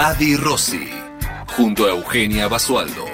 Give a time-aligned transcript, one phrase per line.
[0.00, 0.88] Adi Rossi,
[1.56, 3.04] junto a Eugenia Basualdo.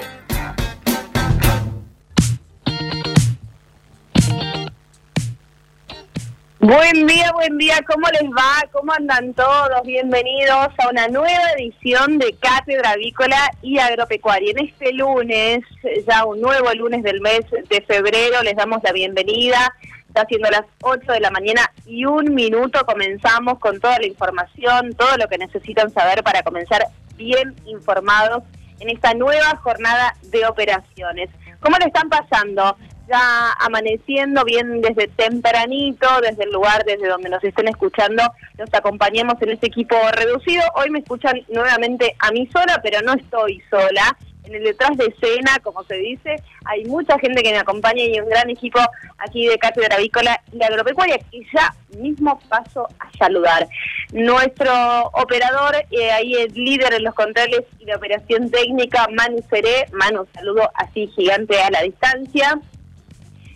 [6.59, 8.69] Buen día, buen día, ¿cómo les va?
[8.71, 9.81] ¿Cómo andan todos?
[9.83, 14.51] Bienvenidos a una nueva edición de Cátedra Avícola y Agropecuaria.
[14.51, 15.61] En este lunes,
[16.07, 19.73] ya un nuevo lunes del mes de febrero, les damos la bienvenida.
[20.15, 24.93] Está siendo las 8 de la mañana y un minuto comenzamos con toda la información,
[24.93, 26.85] todo lo que necesitan saber para comenzar
[27.17, 28.43] bien informados
[28.79, 31.29] en esta nueva jornada de operaciones.
[31.59, 32.77] ¿Cómo le están pasando?
[33.07, 38.23] ya amaneciendo bien desde tempranito, desde el lugar desde donde nos estén escuchando,
[38.57, 40.63] nos acompañamos en este equipo reducido.
[40.73, 44.17] Hoy me escuchan nuevamente a mí sola, pero no estoy sola.
[44.45, 48.19] En el detrás de escena, como se dice, hay mucha gente que me acompaña y
[48.19, 48.79] un gran equipo
[49.17, 53.67] aquí de Cátedra Avícola y Agropecuaria que ya mismo paso a saludar.
[54.11, 54.71] Nuestro
[55.13, 59.87] operador, eh, ahí es líder en los controles y de operación técnica, Manu Seré.
[59.93, 62.59] Manu, saludo así gigante a la distancia.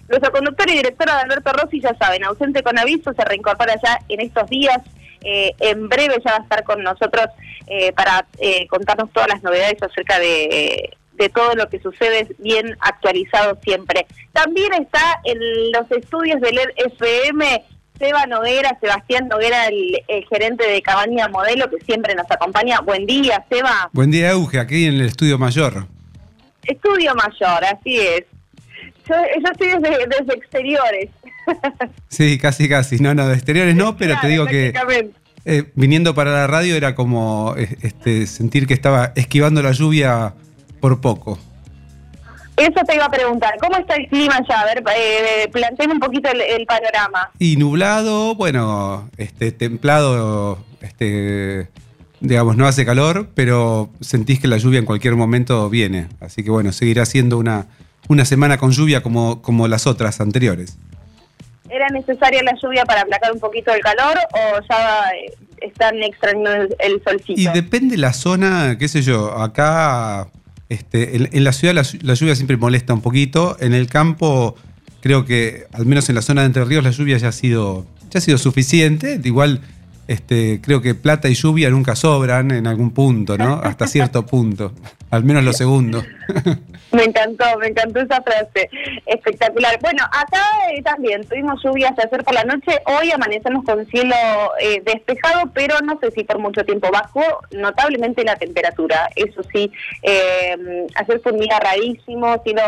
[0.08, 4.00] Nuestro conductor y directora de Alberto Rossi, ya saben, ausente con aviso, se reincorpora ya
[4.10, 4.82] en estos días.
[5.22, 7.25] Eh, en breve ya va a estar con nosotros
[7.67, 10.95] eh, para eh, contarnos todas las novedades acerca de,
[11.34, 14.08] todo lo que sucede, bien actualizado siempre.
[14.31, 15.38] También está en
[15.73, 17.66] los estudios del FM
[18.00, 22.80] Seba Noguera, Sebastián Noguera, el, gerente de Cabaña Modelo, que siempre nos acompaña.
[22.80, 23.89] Buen día, Seba.
[23.92, 25.88] Buen día, Euge, aquí en el estudio mayor.
[26.64, 28.23] Estudio mayor, así es.
[29.09, 29.16] Yo,
[29.52, 31.10] estoy desde, exteriores.
[32.10, 32.99] Sí, casi, casi.
[32.99, 34.73] No, no, de exteriores no, pero te digo que
[35.45, 40.33] eh, viniendo para la radio era como este, sentir que estaba esquivando la lluvia
[40.80, 41.39] por poco.
[42.58, 44.61] Eso te iba a preguntar, ¿cómo está el clima ya?
[44.61, 45.49] A ver, eh,
[45.89, 47.32] un poquito el, panorama.
[47.39, 51.70] Y nublado, bueno, este, templado, este,
[52.20, 56.10] digamos, no hace calor, pero sentís que la lluvia en cualquier momento viene.
[56.20, 57.67] Así que bueno, seguirá siendo una,
[58.10, 60.77] una semana con lluvia como, como las otras anteriores.
[61.69, 66.75] ¿Era necesaria la lluvia para aplacar un poquito el calor o ya eh, están extrañando
[66.80, 67.39] el, solcito?
[67.39, 70.27] Y depende la zona, qué sé yo, acá
[70.69, 74.55] este, en, la ciudad la, lluvia siempre molesta un poquito, en el campo
[75.02, 77.86] creo que al menos en la zona de Entre Ríos la lluvia ya ha sido,
[78.09, 79.61] ya ha sido suficiente, igual
[80.07, 83.61] este, creo que plata y lluvia nunca sobran en algún punto, ¿no?
[83.63, 84.73] Hasta cierto punto,
[85.11, 86.03] al menos lo segundo.
[86.92, 88.67] Me encantó, me encantó esa frase.
[89.05, 89.77] Espectacular.
[89.80, 92.80] Bueno, acá eh, también tuvimos lluvias ayer por la noche.
[92.86, 94.15] Hoy amanecemos con cielo
[94.59, 96.89] eh, despejado, pero no sé si por mucho tiempo.
[96.92, 97.21] Bajó
[97.52, 99.08] notablemente la temperatura.
[99.15, 99.71] Eso sí,
[100.02, 102.64] eh, ayer fue un día rarísimo, cielo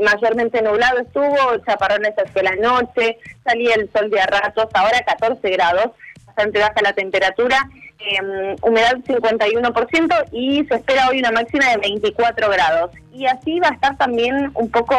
[0.00, 5.50] mayormente nublado estuvo, chaparrones hacia la noche, salía el sol de a ratos, ahora 14
[5.50, 5.90] grados
[6.32, 7.68] bastante baja la temperatura,
[8.04, 12.90] eh, humedad 51% y se espera hoy una máxima de 24 grados.
[13.12, 14.96] Y así va a estar también un poco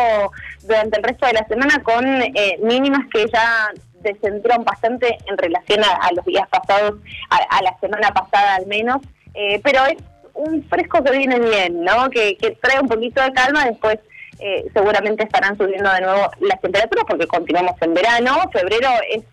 [0.62, 3.72] durante el resto de la semana con eh, mínimas que ya
[4.02, 7.00] descentraron bastante en relación a, los días pasados,
[7.30, 8.98] a, la semana pasada al menos,
[9.34, 9.98] eh, pero es
[10.34, 12.10] un fresco que viene bien, ¿no?
[12.10, 14.00] Que, que trae un poquito de calma después.
[14.40, 18.42] Eh, seguramente estarán subiendo de nuevo las temperaturas porque continuamos en verano.
[18.52, 19.24] Febrero es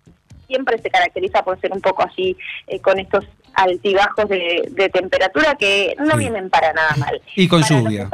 [0.50, 3.24] siempre se caracteriza por ser un poco así, eh, con estos
[3.54, 7.20] altibajos de, temperatura que no vienen para nada mal.
[7.36, 8.08] Y con lluvia.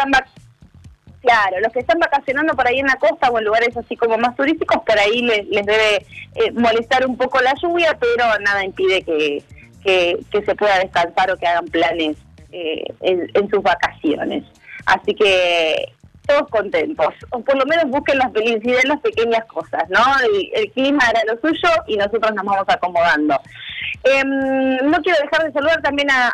[1.27, 4.17] Claro, los que están vacacionando por ahí en la costa o en lugares así como
[4.17, 5.97] más turísticos, por ahí les, debe
[6.37, 9.43] eh, molestar un poco la lluvia, pero nada impide que,
[9.83, 12.17] que, se pueda descansar o que hagan planes
[12.53, 14.45] eh, en, sus vacaciones.
[14.85, 15.93] Así que
[16.27, 20.01] todos contentos, o por lo menos busquen la felicidad en las pequeñas cosas, ¿no?
[20.55, 23.41] El, clima era lo suyo y nosotros nos vamos acomodando.
[24.05, 26.33] Em, no quiero dejar de saludar también a,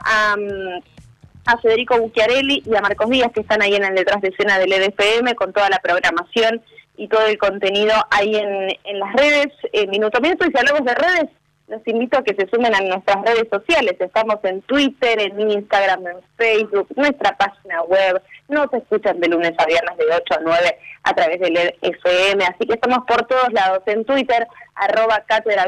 [1.47, 4.59] a, Federico Bucchiarelli y a Marcos Díaz, que están ahí en el detrás de escena
[4.59, 6.63] del EDFM con toda la programación
[6.97, 9.49] y todo el contenido ahí en, en las redes.
[9.73, 11.31] Eh, minuto minuto, y si hablamos de redes,
[11.73, 13.97] los invito a que se sumen a nuestras redes sociales.
[13.99, 18.21] Estamos en Twitter, en Instagram, en Facebook, nuestra página web.
[18.49, 22.45] Nos escuchan de lunes a viernes de 8 a 9 a través del FM.
[22.45, 23.83] Así que estamos por todos lados.
[23.87, 25.65] En Twitter, arroba Cátedra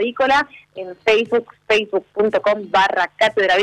[0.74, 3.54] En Facebook, facebook.com barra Cátedra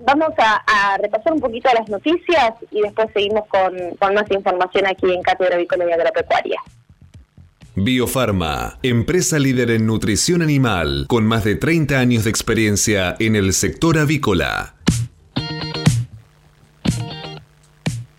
[0.00, 5.22] vamos a, repasar un poquito las noticias y después seguimos con, más información aquí en
[5.22, 6.60] Cátedra Agropecuaria.
[7.74, 13.54] Biofarma, empresa líder en nutrición animal, con más de 30 años de experiencia en el
[13.54, 14.74] sector avícola.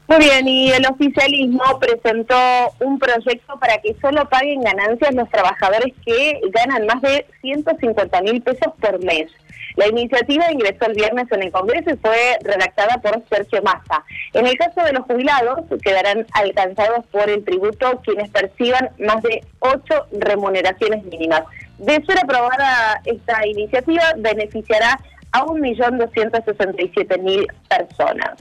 [0.08, 2.36] Muy bien, y el oficialismo presentó
[2.80, 8.42] un proyecto para que solo paguen ganancias los trabajadores que ganan más de 150 mil
[8.42, 9.30] pesos por mes.
[9.76, 14.04] La iniciativa ingresó el viernes en el Congreso y fue redactada por Sergio Massa.
[14.34, 19.44] En el caso de los jubilados, quedarán alcanzados por el tributo quienes perciban más de
[19.60, 21.42] ocho remuneraciones mínimas.
[21.80, 25.00] De ser aprobada esta iniciativa, beneficiará
[25.32, 28.34] a 1.267.000 personas.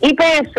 [0.00, 0.56] YPF,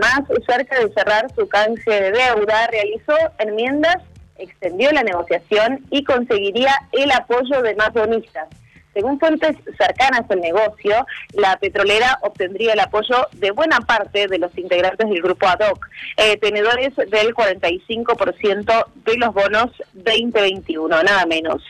[0.00, 3.98] más cerca de cerrar su canje de deuda, realizó enmiendas,
[4.36, 8.48] extendió la negociación y conseguiría el apoyo de más bonistas.
[8.92, 14.56] Según fuentes cercanas al negocio, la petrolera obtendría el apoyo de buena parte de los
[14.58, 21.62] integrantes del grupo ADOC, eh, tenedores del 45% de los bonos 2021, nada menos.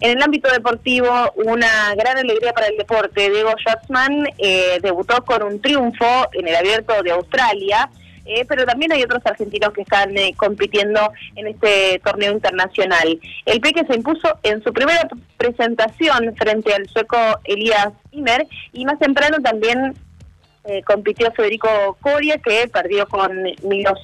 [0.00, 3.30] En el ámbito deportivo, una gran alegría para el deporte.
[3.30, 7.88] Diego Schatzman eh, debutó con un triunfo en el abierto de Australia
[8.24, 13.20] eh, pero también hay otros argentinos que están eh, compitiendo en este torneo internacional.
[13.46, 18.98] El Peque se impuso en su primera presentación frente al sueco Elías Imer y más
[18.98, 19.94] temprano también
[20.64, 23.98] eh, compitió Federico Coria que perdió con Milos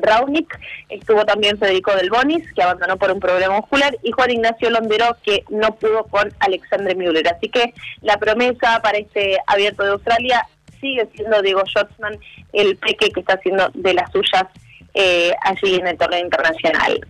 [0.00, 0.58] Raunic,
[0.88, 5.16] estuvo también Federico Del Bonis, que abandonó por un problema muscular, y Juan Ignacio Londero,
[5.22, 7.28] que no pudo con Alexandre Müller.
[7.28, 10.46] Así que la promesa para este abierto de Australia
[10.82, 12.18] sigue siendo Diego Schwartzman
[12.52, 14.44] el peque que está haciendo de las suyas
[14.92, 17.00] eh, allí en el torneo internacional.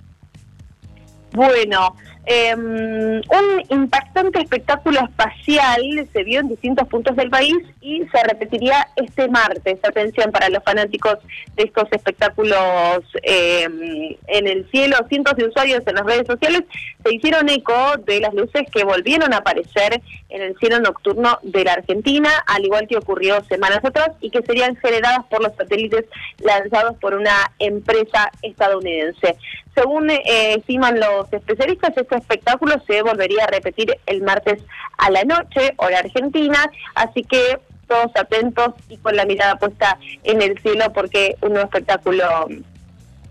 [1.32, 5.82] Bueno, eh, un impactante espectáculo espacial
[6.12, 9.78] se vio en distintos puntos del país y se repetiría este martes.
[9.82, 11.18] Atención para los fanáticos
[11.56, 14.96] de estos espectáculos em, en el cielo.
[15.08, 16.62] Cientos de usuarios en las redes sociales
[17.04, 21.64] se hicieron eco de las luces que volvieron a aparecer en el cielo nocturno de
[21.64, 26.04] la Argentina, al igual que ocurrió semanas atrás, y que serían generadas por los satélites
[26.38, 29.36] lanzados por una empresa estadounidense.
[29.74, 30.20] Según eh,
[30.54, 34.62] estiman los especialistas, este espectáculo se volvería a repetir el martes
[34.98, 37.58] a la noche, hora argentina, así que
[37.88, 42.24] todos atentos y con la mirada puesta en el cielo porque un nuevo espectáculo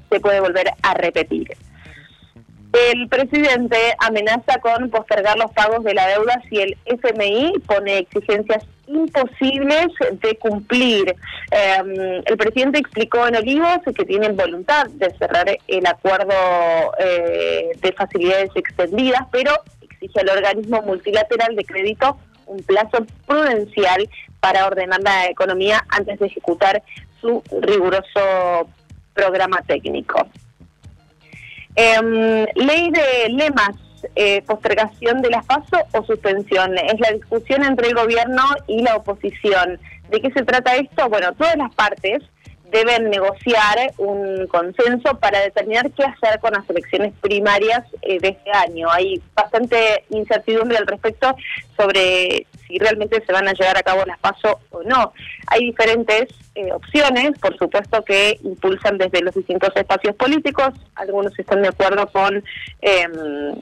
[0.09, 1.55] se puede volver a repetir.
[2.73, 8.63] El presidente amenaza con postergar los pagos de la deuda si el FMI pone exigencias
[8.93, 11.15] imposibles de cumplir.
[11.51, 16.33] Em, el presidente explicó en Olivos que tienen voluntad de cerrar el acuerdo
[16.99, 19.51] eh, de facilidades extendidas, pero
[19.81, 24.09] exige al organismo multilateral de crédito un plazo prudencial
[24.39, 26.81] para ordenar la economía antes de ejecutar
[27.21, 28.67] su riguroso
[29.13, 30.27] programa técnico.
[31.75, 33.75] Em, ley de lemas,
[34.15, 36.77] eh, postergación de las PASO o suspensión.
[36.77, 39.79] Es la discusión entre el gobierno y la oposición.
[40.09, 41.09] ¿De qué se trata esto?
[41.09, 42.23] Bueno, todas las partes
[42.71, 48.51] deben negociar un consenso para determinar qué hacer con las elecciones primarias eh, de este
[48.51, 48.89] año.
[48.89, 51.35] Hay bastante incertidumbre al respecto
[51.75, 55.11] sobre si realmente se van a llevar a cabo las pasos o no.
[55.47, 60.69] Hay diferentes eh, opciones, por supuesto, que impulsan desde los distintos espacios políticos.
[60.95, 62.43] Algunos están de acuerdo con,
[62.81, 63.55] em,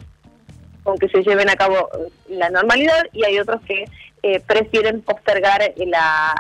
[0.84, 1.90] con que se lleven a cabo
[2.28, 3.86] la normalidad y hay otros que
[4.24, 6.34] eh, prefieren postergar la,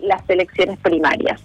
[0.00, 1.40] las elecciones primarias.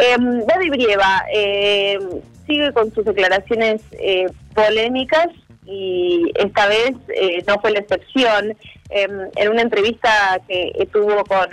[0.00, 1.98] Eh, David Brieva eh,
[2.46, 5.28] sigue con sus declaraciones eh, polémicas
[5.64, 8.56] y esta vez eh, no fue la excepción.
[8.90, 11.48] Em, en una entrevista que tuvo con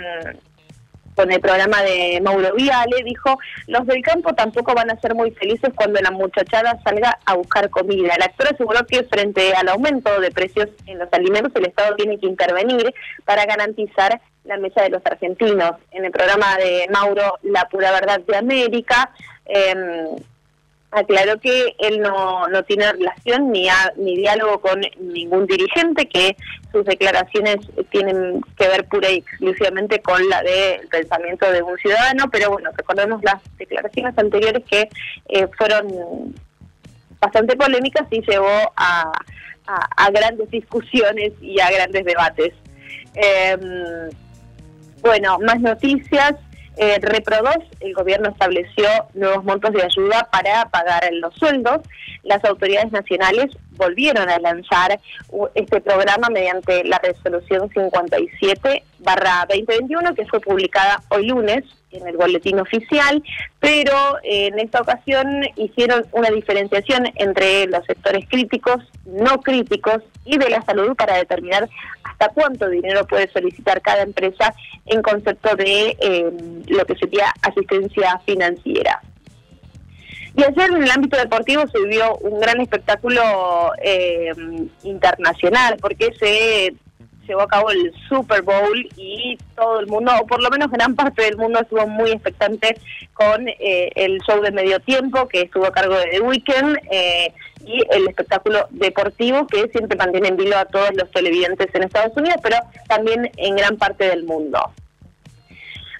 [1.22, 3.38] con el programa de Mauro Viale, dijo,
[3.68, 7.70] los del campo tampoco van a ser muy felices cuando la muchachada salga a buscar
[7.70, 8.14] comida.
[8.16, 12.18] El actor aseguró que frente al aumento de precios en los alimentos, el Estado tiene
[12.18, 12.92] que intervenir
[13.24, 15.74] para garantizar la mesa de los argentinos.
[15.92, 19.10] En el programa de Mauro La Pura Verdad de América,
[19.44, 20.16] em,
[20.92, 26.36] aclaró que él no, no tiene relación ni, ni diálogo con ningún dirigente, que
[26.70, 27.56] sus declaraciones
[27.90, 32.70] tienen que ver pura y exclusivamente con la del pensamiento de un ciudadano, pero bueno,
[32.76, 34.88] recordemos las declaraciones anteriores que
[35.28, 36.34] eh, fueron
[37.20, 39.12] bastante polémicas y llevó a,
[39.66, 42.52] a, grandes discusiones y a grandes debates.
[43.14, 44.10] Em,
[45.00, 46.34] bueno, más noticias.
[46.76, 46.98] Eh,
[47.80, 51.80] el gobierno estableció nuevos montos de ayuda para pagar los sueldos.
[52.22, 53.50] Las autoridades nacionales
[53.82, 55.00] volvieron a lanzar
[55.54, 62.16] este programa mediante la resolución 57 barra 2021 que fue publicada hoy lunes en el
[62.16, 63.22] boletín oficial,
[63.60, 70.38] pero eh, en esta ocasión hicieron una diferenciación entre los sectores críticos, no críticos y
[70.38, 71.68] de la salud para determinar
[72.02, 74.54] hasta cuánto dinero puede solicitar cada empresa
[74.86, 76.30] en concepto de eh,
[76.68, 79.00] lo que sería asistencia financiera.
[80.34, 83.22] Y ayer en el ámbito deportivo se vio un gran espectáculo
[83.82, 84.32] eh,
[84.82, 86.74] internacional, porque se
[87.26, 90.94] llevó a cabo el Super Bowl y todo el mundo, o por lo menos gran
[90.94, 92.78] parte del mundo, estuvo muy expectante
[93.12, 97.32] con eh, el show de medio tiempo que estuvo a cargo de The Weeknd eh,
[97.64, 102.16] y el espectáculo deportivo que siempre mantiene en vilo a todos los televidentes en Estados
[102.16, 102.56] Unidos, pero
[102.88, 104.72] también en gran parte del mundo.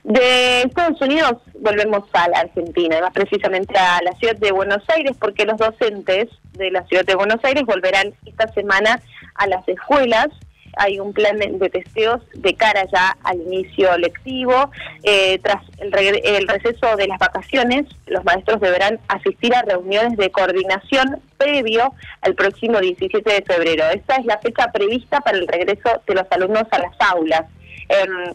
[0.05, 5.17] De Estados Unidos volvemos a la Argentina, más precisamente a la ciudad de Buenos Aires,
[5.19, 9.01] porque los docentes de la ciudad de Buenos Aires volverán esta semana
[9.37, 10.29] a las escuelas.
[10.77, 14.73] Hay un plan de testeos de cara ya al inicio lectivo.
[15.05, 15.95] Eh, tras el,
[16.25, 21.93] el receso de las vacaciones, los maestros deberán asistir a reuniones de coordinación previo
[22.23, 23.85] al próximo 17 de febrero.
[23.91, 27.45] Esta es la fecha prevista para el regreso de los alumnos a las aulas.
[27.89, 28.35] Em,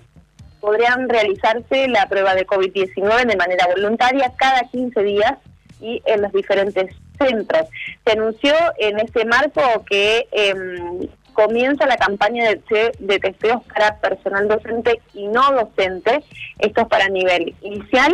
[0.60, 5.34] podrían realizarse la prueba de COVID-19 de manera voluntaria cada 15 días
[5.80, 7.68] y en los diferentes centros.
[8.06, 14.48] Se anunció en este marco que em, comienza la campaña de, de, testeos para personal
[14.48, 16.24] docente y no docente,
[16.60, 18.14] esto es para nivel inicial,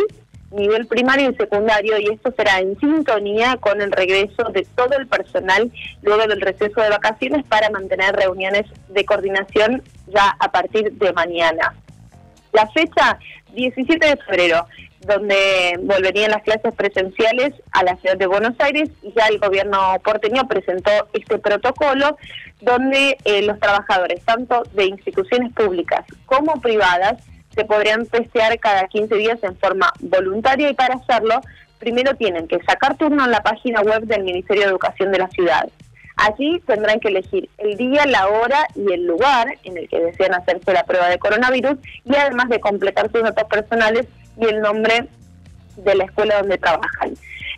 [0.50, 5.06] nivel primario y secundario, y esto será en sintonía con el regreso de todo el
[5.06, 5.70] personal
[6.02, 11.74] luego del receso de vacaciones para mantener reuniones de coordinación ya a partir de mañana.
[12.54, 13.18] La fecha,
[13.52, 14.66] 17 de febrero,
[15.00, 20.00] donde volverían las clases presenciales a la ciudad de Buenos Aires y ya el gobierno
[20.04, 22.16] porteño presentó este protocolo
[22.60, 27.22] donde eh, los trabajadores, tanto de instituciones públicas como privadas,
[27.54, 31.40] se podrían testear cada 15 días en forma voluntaria y para hacerlo
[31.80, 35.28] primero tienen que sacar turno en la página web del Ministerio de Educación de la
[35.28, 35.68] ciudad.
[36.16, 40.34] Allí tendrán que elegir el día, la hora y el lugar en el que desean
[40.34, 44.06] hacerse la prueba de coronavirus y además de completar sus datos personales
[44.38, 45.08] y el nombre
[45.76, 47.14] de la escuela donde trabajan.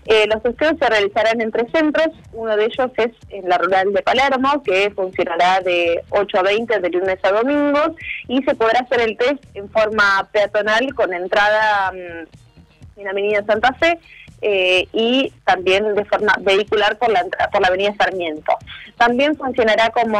[0.06, 3.92] Eh, los estudios se realizarán en tres centros, uno de ellos es en la rural
[3.92, 7.90] de Palermo, que funcionará de 8 a 20 de lunes a domingos,
[8.28, 13.72] y se podrá hacer el test en forma peatonal con entrada mm, en Avenida Santa
[13.74, 13.98] Fe,
[14.42, 18.52] eh, y también de forma vehicular por la, por la avenida Sarmiento.
[18.96, 20.18] También funcionará como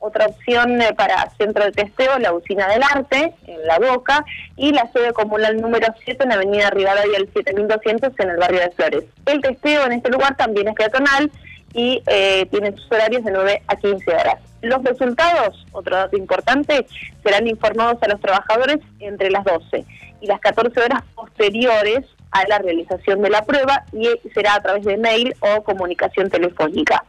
[0.00, 4.24] otra opción eh, para centro de testeo la usina del arte en La Boca
[4.56, 8.60] y la sede comunal número 7 en la avenida Rivadavia el 7200 en el barrio
[8.60, 9.04] de Flores.
[9.26, 11.30] El testeo en este lugar también es peatonal
[11.74, 14.36] y eh, tiene sus horarios de 9 a 15 horas.
[14.60, 16.86] Los resultados, otro dato importante,
[17.24, 19.84] serán informados a los trabajadores entre las 12
[20.20, 24.84] y las 14 horas posteriores a la realización de la prueba y será a través
[24.84, 27.04] de mail o comunicación telefónica.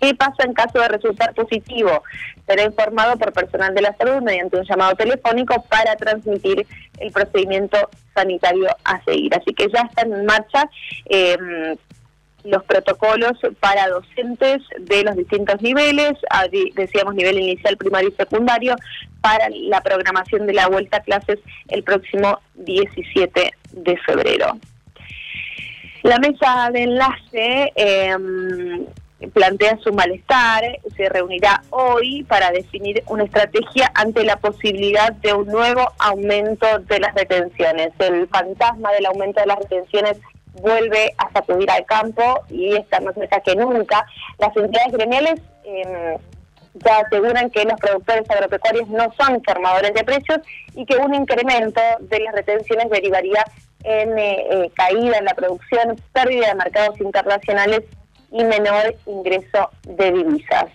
[0.00, 2.02] ¿Qué pasa en caso de resultar positivo?
[2.46, 6.66] Será informado por personal de la salud mediante un llamado telefónico para transmitir
[6.98, 9.34] el procedimiento sanitario a seguir.
[9.34, 10.68] Así que ya están en marcha
[11.06, 11.38] eh,
[12.44, 16.12] los protocolos para docentes de los distintos niveles,
[16.74, 18.76] decíamos nivel inicial, primario y secundario,
[19.22, 21.38] para la programación de la vuelta a clases
[21.68, 24.58] el próximo 17 de febrero.
[26.02, 28.86] La mesa de enlace em,
[29.32, 30.62] plantea su malestar,
[30.96, 37.00] se reunirá hoy para definir una estrategia ante la posibilidad de un nuevo aumento de
[37.00, 37.92] las retenciones.
[37.98, 40.18] El fantasma del aumento de las retenciones
[40.60, 44.06] vuelve a sacudir al campo y está más cerca que nunca.
[44.38, 46.18] Las entidades gremiales em,
[46.74, 50.38] ya aseguran que los productores agropecuarios no son formadores de precios
[50.74, 53.44] y que un incremento de las retenciones derivaría
[53.84, 57.82] en eh, eh, caída en la producción, pérdida de mercados internacionales
[58.32, 60.66] y menor ingreso de divisas.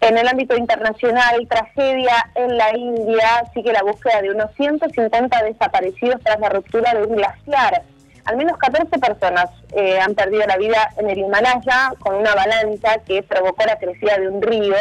[0.00, 6.20] En el ámbito internacional, tragedia en la India, sigue la búsqueda de unos 150 desaparecidos
[6.22, 7.82] tras la ruptura de un glaciar
[8.24, 12.98] Al menos 14 personas eh, han perdido la vida en el Himalaya con una avalancha
[13.06, 14.76] que provocó la crecida de un río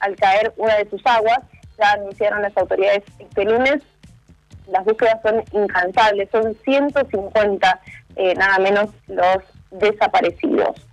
[0.00, 1.40] al caer una de sus aguas.
[1.78, 3.82] Ya anunciaron las autoridades este lunes.
[4.70, 7.80] Las búsquedas son incansables, son 150
[8.16, 9.38] eh, nada menos los
[9.70, 10.86] desaparecidos.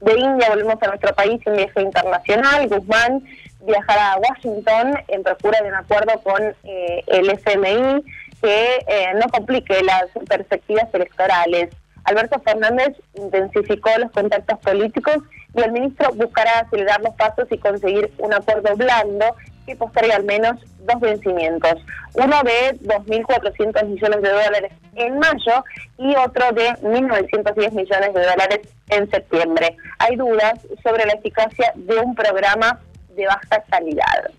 [0.00, 2.68] De India volvemos a nuestro país en viaje internacional.
[2.68, 3.24] Guzmán
[3.60, 8.02] viajará a Washington en procura de un acuerdo con eh, el FMI
[8.40, 11.70] que eh, no complique las perspectivas electorales.
[12.04, 15.16] Alberto Fernández intensificó los contactos políticos
[15.54, 19.26] y el ministro buscará acelerar los pasos y conseguir un acuerdo blando
[19.68, 21.74] que postergue al menos dos vencimientos.
[22.14, 25.64] Uno de 2.400 millones de dólares en mayo
[25.98, 29.76] y otro de 1.910 millones de dólares en septiembre.
[29.98, 34.30] Hay dudas sobre la eficacia de un programa de baja calidad.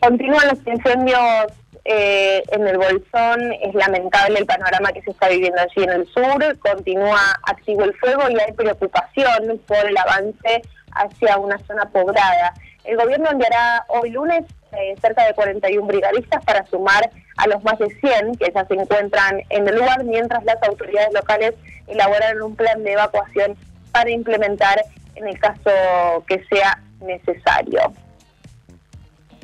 [0.00, 1.46] Continúan los incendios
[1.84, 6.06] eh, en el Bolsón, es lamentable el panorama que se está viviendo allí en el
[6.08, 10.62] sur, continúa activo el fuego y hay preocupación por el avance
[10.92, 12.54] hacia una zona poblada.
[12.86, 17.78] El gobierno enviará hoy lunes eh, cerca de 41 brigadistas para sumar a los más
[17.78, 21.54] de 100 que ya se encuentran en el lugar, mientras las autoridades locales
[21.88, 23.56] elaboran un plan de evacuación
[23.90, 24.80] para implementar
[25.16, 27.92] en el caso que sea necesario.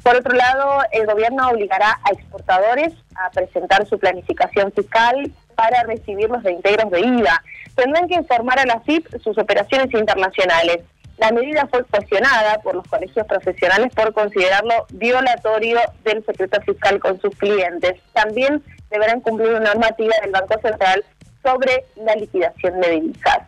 [0.02, 6.28] Por otro lado, el gobierno obligará a exportadores a presentar su planificación fiscal para recibir
[6.28, 7.42] los reintegros de IVA.
[7.74, 10.80] Tendrán que informar a la FIP sus operaciones internacionales.
[11.22, 17.20] La medida fue cuestionada por los colegios profesionales por considerarlo violatorio del secreto fiscal con
[17.20, 17.94] sus clientes.
[18.12, 18.60] También
[18.90, 21.04] deberán cumplir una normativa del Banco Central
[21.44, 23.38] sobre la liquidación de divisas.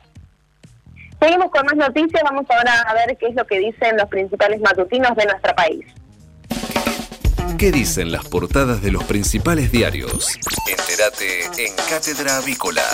[1.20, 4.60] Seguimos con más noticias, vamos ahora a ver qué es lo que dicen los principales
[4.60, 5.84] matutinos de nuestro país.
[7.58, 10.38] ¿Qué dicen las portadas de los principales diarios?
[10.70, 12.84] Entérate en Cátedra Avícola.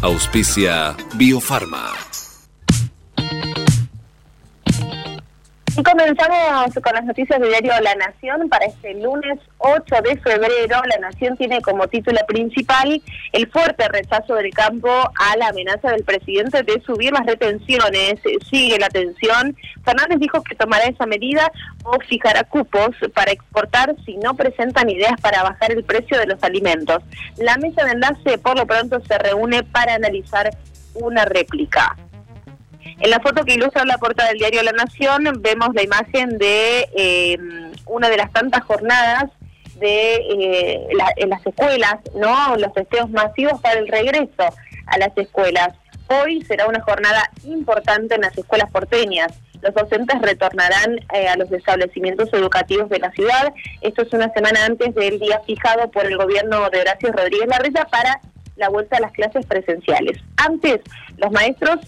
[0.00, 1.92] Auspicia Biofarma.
[5.76, 10.80] Y comenzamos con las noticias del diario La Nación para este lunes 8 de febrero.
[10.86, 13.02] La Nación tiene como título principal
[13.32, 18.20] el fuerte rechazo del campo a la amenaza del presidente de subir las retenciones.
[18.48, 19.56] Sigue la tensión.
[19.84, 21.50] Fernández dijo que tomará esa medida
[21.82, 26.40] o fijará cupos para exportar si no presentan ideas para bajar el precio de los
[26.44, 27.02] alimentos.
[27.36, 30.50] La mesa de enlace por lo pronto se reúne para analizar
[30.94, 31.96] una réplica.
[33.04, 36.88] En la foto que ilustra la portada del diario La Nación vemos la imagen de
[36.96, 37.36] eh,
[37.84, 39.24] una de las tantas jornadas
[39.78, 40.86] de eh,
[41.16, 42.56] en las escuelas, ¿no?
[42.56, 44.44] Los testeos masivos para el regreso
[44.86, 45.74] a las escuelas.
[46.06, 49.34] Hoy será una jornada importante en las escuelas porteñas.
[49.60, 53.52] Los docentes retornarán eh, a los establecimientos educativos de la ciudad.
[53.82, 57.84] Esto es una semana antes del día fijado por el gobierno de Horacio Rodríguez Larreta
[57.84, 58.22] para
[58.56, 60.22] la vuelta a las clases presenciales.
[60.38, 60.80] Antes,
[61.18, 61.80] los maestros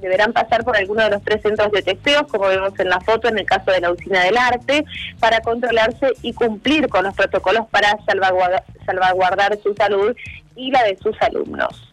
[0.00, 3.28] deberán pasar por alguno de los tres centros de testeos, como vemos en la foto
[3.28, 4.84] en el caso de la usina del arte,
[5.18, 10.16] para controlarse y cumplir con los protocolos para salvaguardar, salvaguardar su salud
[10.56, 11.90] y la de sus alumnos.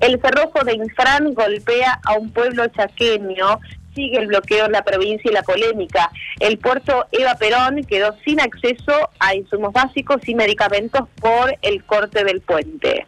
[0.00, 3.58] El cerrojo de Infran golpea a un pueblo chaqueño
[3.94, 6.10] sigue el bloqueo en la provincia y la polémica.
[6.38, 12.22] El puerto Eva Perón quedó sin acceso a insumos básicos y medicamentos por el corte
[12.22, 13.06] del puente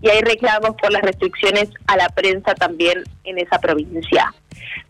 [0.00, 4.32] y hay reclamos por las restricciones a la prensa también en esa provincia.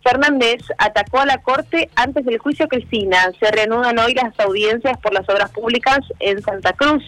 [0.03, 3.31] Fernández atacó a la Corte antes del juicio Cristina.
[3.41, 7.03] Se reanudan hoy las audiencias por las obras públicas en Santa Cruz.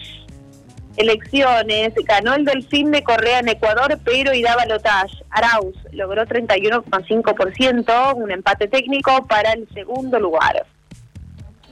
[0.97, 1.93] Elecciones.
[2.05, 5.23] Ganó el Delfín de Correa en Ecuador, pero irá balotage.
[5.29, 10.65] Arauz logró 31,5%, un empate técnico para el segundo lugar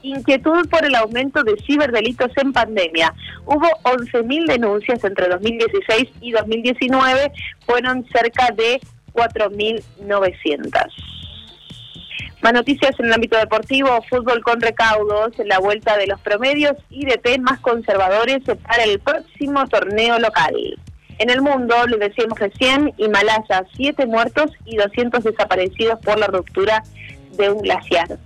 [0.10, 3.14] inquietud por el aumento de ciberdelitos en pandemia.
[3.46, 7.32] Hubo 11.000 denuncias entre 2016 y 2019,
[7.66, 8.80] fueron cerca de
[9.14, 10.72] 4.900.
[12.42, 17.06] Más noticias en el ámbito deportivo, fútbol con recaudos, la vuelta de los promedios y
[17.06, 20.56] de T más conservadores para el próximo torneo local.
[21.20, 26.84] En el mundo, lo decíamos recién, Himalaya, 7 muertos y 200 desaparecidos por la ruptura
[27.38, 28.20] de un glaciar.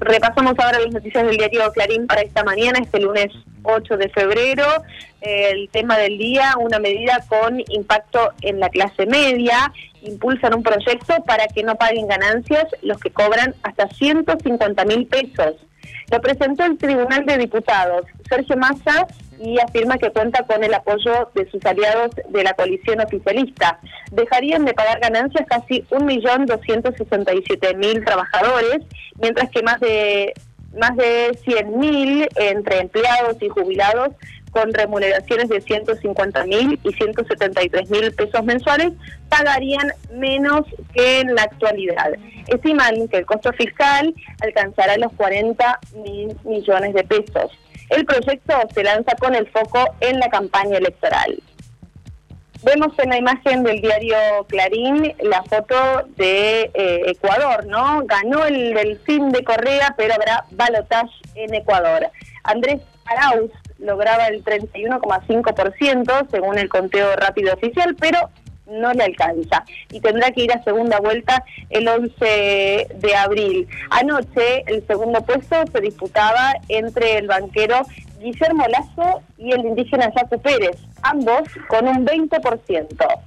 [0.00, 3.28] Repasamos ahora las noticias del diario Clarín para esta mañana, este lunes
[3.62, 4.64] 8 de febrero.
[5.20, 9.70] El tema del día, una medida con impacto en la clase media.
[10.00, 15.56] Impulsan un proyecto para que no paguen ganancias los que cobran hasta 150 mil pesos.
[16.10, 18.06] Lo presentó el Tribunal de Diputados.
[18.26, 19.06] Sergio Massa
[19.40, 23.80] y afirma que cuenta con el apoyo de sus aliados de la coalición oficialista.
[24.12, 28.82] Dejarían de pagar ganancias casi 1.267.000 trabajadores,
[29.18, 30.34] mientras que más de
[30.78, 34.10] más de 100.000 entre empleados y jubilados
[34.50, 38.92] con remuneraciones de 150 mil y 173 mil pesos mensuales
[39.28, 42.12] pagarían menos que en la actualidad.
[42.48, 47.52] Estiman que el costo fiscal alcanzará los 40 mil millones de pesos.
[47.90, 51.42] El proyecto se lanza con el foco en la campaña electoral.
[52.62, 54.16] Vemos en la imagen del diario
[54.48, 55.74] Clarín la foto
[56.16, 58.02] de eh, Ecuador, ¿no?
[58.04, 62.08] Ganó el delfín de Correa, pero habrá balotaje en Ecuador.
[62.44, 68.28] Andrés Arauz lograba el 31,5% según el conteo rápido oficial, pero
[68.70, 73.68] no le alcanza y tendrá que ir a segunda vuelta el 11 de abril.
[73.90, 77.82] Anoche el segundo puesto se disputaba entre el banquero
[78.20, 83.20] Guillermo Lazo y el indígena Jaco Pérez, ambos con un 20%.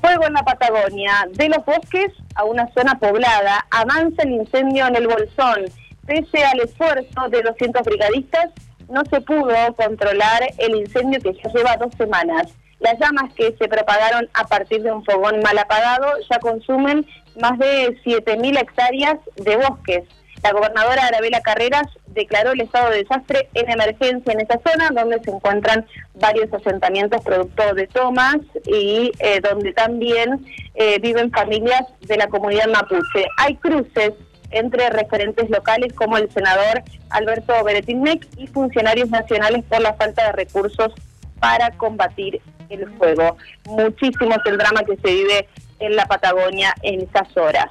[0.00, 4.96] Fuego en la Patagonia, de los bosques a una zona poblada, avanza el incendio en
[4.96, 5.64] el Bolsón.
[6.06, 8.50] Pese al esfuerzo de 200 brigadistas,
[8.88, 12.54] no se pudo controlar el incendio que ya lleva dos semanas.
[12.80, 17.06] Las llamas que se propagaron a partir de un fogón mal apagado ya consumen
[17.40, 20.04] más de 7.000 hectáreas de bosques.
[20.42, 25.20] La gobernadora Arabela Carreras declaró el estado de desastre en emergencia en esa zona, donde
[25.22, 28.36] se encuentran varios asentamientos producto de tomas
[28.66, 33.26] y eh, donde también eh, viven familias de la comunidad mapuche.
[33.38, 34.12] Hay cruces
[34.50, 40.32] entre referentes locales como el senador Alberto Beretinec y funcionarios nacionales por la falta de
[40.32, 40.92] recursos
[41.40, 43.36] para combatir el fuego.
[43.66, 45.48] Muchísimo es el drama que se vive
[45.78, 47.70] en la Patagonia en estas horas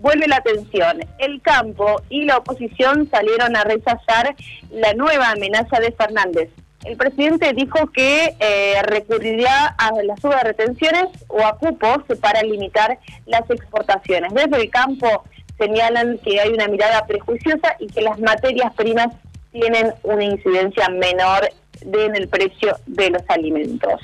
[0.00, 1.00] vuelve la atención.
[1.18, 4.34] El campo y la oposición salieron a rechazar
[4.70, 6.50] la nueva amenaza de Fernández.
[6.84, 12.42] El presidente dijo que eh, recurriría a la suba de retenciones o a cupos para
[12.42, 14.32] limitar las exportaciones.
[14.32, 15.24] Desde el campo
[15.58, 19.08] señalan que hay una mirada prejuiciosa y que las materias primas
[19.52, 21.50] tienen una incidencia menor
[21.82, 24.00] en el precio de los alimentos.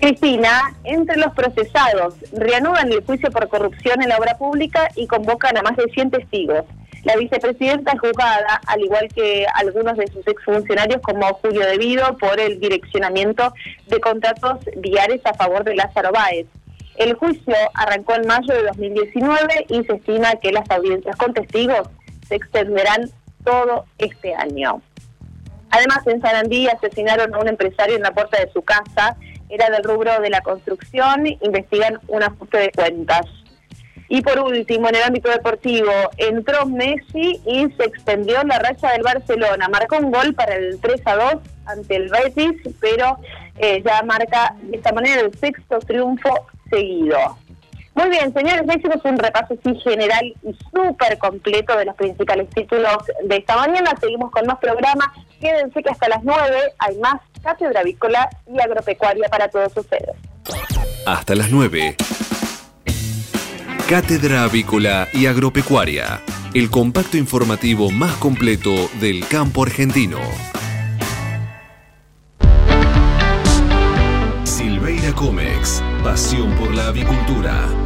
[0.00, 5.56] Cristina, entre los procesados, reanudan el juicio por corrupción en la obra pública y convocan
[5.56, 6.64] a más de 100 testigos.
[7.04, 12.38] La vicepresidenta es juzgada, al igual que algunos de sus exfuncionarios, como Julio Devido, por
[12.40, 13.54] el direccionamiento
[13.86, 16.46] de contratos diarios a favor de Lázaro Báez.
[16.96, 21.88] El juicio arrancó en mayo de 2019 y se estima que las audiencias con testigos
[22.28, 23.10] se extenderán
[23.44, 24.82] todo este año.
[25.76, 29.16] Además, en Sarandí asesinaron a un empresario en la puerta de su casa
[29.48, 33.26] era del rubro de la construcción, investigan un ajuste de cuentas.
[34.08, 39.02] Y por último, en el ámbito deportivo, entró Messi y se extendió la racha del
[39.02, 39.68] Barcelona.
[39.68, 41.34] Marcó un gol para el 3 a 2
[41.66, 43.18] ante el Betis, pero
[43.58, 47.36] eh, ya marca de esta manera el sexto triunfo seguido.
[47.96, 52.98] Muy bien, señores, hicimos un repaso así general y súper completo de los principales títulos
[53.24, 53.94] de esta mañana.
[53.98, 55.08] Seguimos con más programas.
[55.40, 60.14] Quédense que hasta las 9 hay más cátedra avícola y agropecuaria para todos ustedes.
[61.06, 61.96] Hasta las 9.
[63.88, 66.20] Cátedra Avícola y Agropecuaria,
[66.54, 70.18] el compacto informativo más completo del campo argentino.
[74.42, 77.85] Silveira Comex, pasión por la avicultura.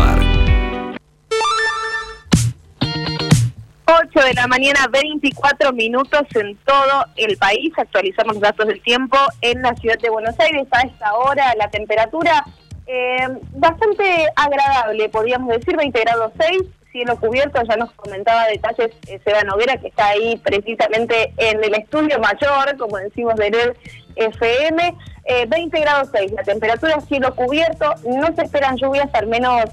[4.13, 7.71] 8 de la mañana, 24 minutos en todo el país.
[7.77, 10.67] Actualizamos datos del tiempo en la ciudad de Buenos Aires.
[10.71, 12.45] A esta hora la temperatura
[12.87, 16.61] eh, bastante agradable, podríamos decir, 20 grados 6,
[16.91, 17.61] cielo cubierto.
[17.63, 22.77] Ya nos comentaba detalles eh, Seba Noguera, que está ahí precisamente en el estudio mayor,
[22.77, 23.75] como decimos de
[24.15, 24.95] FM.
[25.47, 27.93] 20 eh, grados 6, la temperatura cielo cubierto.
[28.05, 29.65] No se esperan lluvias, al menos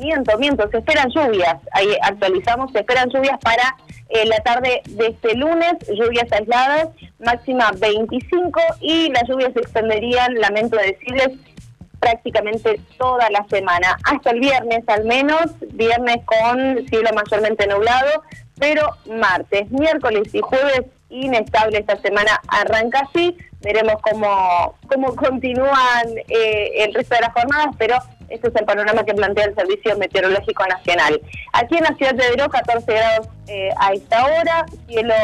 [0.00, 3.76] Miento, miento, se esperan lluvias, ahí actualizamos, se esperan lluvias para
[4.08, 10.34] eh, la tarde de este lunes, lluvias aisladas, máxima 25 y las lluvias se extenderían,
[10.36, 11.38] lamento decirles,
[12.00, 18.22] prácticamente toda la semana, hasta el viernes al menos, viernes con cielo mayormente nublado,
[18.58, 26.84] pero martes, miércoles y jueves inestable esta semana arranca así, veremos cómo, cómo continúan eh,
[26.84, 27.96] el resto de las jornadas, pero
[28.30, 31.20] este es el panorama que plantea el Servicio Meteorológico Nacional.
[31.52, 35.14] Aquí en la ciudad de Veró, 14 grados eh, a esta hora, cielo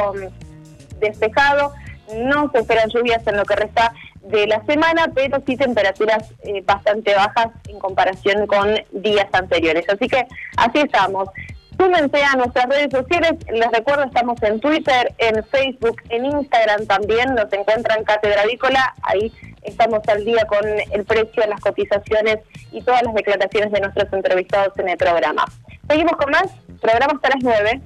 [0.98, 1.72] despejado.
[2.14, 3.92] No se esperan lluvias en lo que resta
[4.22, 9.88] de la semana, pero sí temperaturas eh, bastante bajas en comparación con días anteriores.
[9.88, 11.28] Así que así estamos.
[11.78, 17.34] Súmense a nuestras redes sociales, les recuerdo, estamos en Twitter, en Facebook, en Instagram también,
[17.34, 19.30] nos encuentran Cátedra Avícola, ahí
[19.62, 22.38] estamos al día con el precio, las cotizaciones
[22.72, 25.44] y todas las declaraciones de nuestros entrevistados en el programa.
[25.88, 26.48] Seguimos con más,
[26.80, 27.80] programa hasta las 9.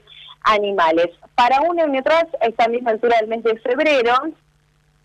[0.44, 1.10] animales.
[1.36, 4.14] Para una y atrás, a esta misma altura del mes de febrero,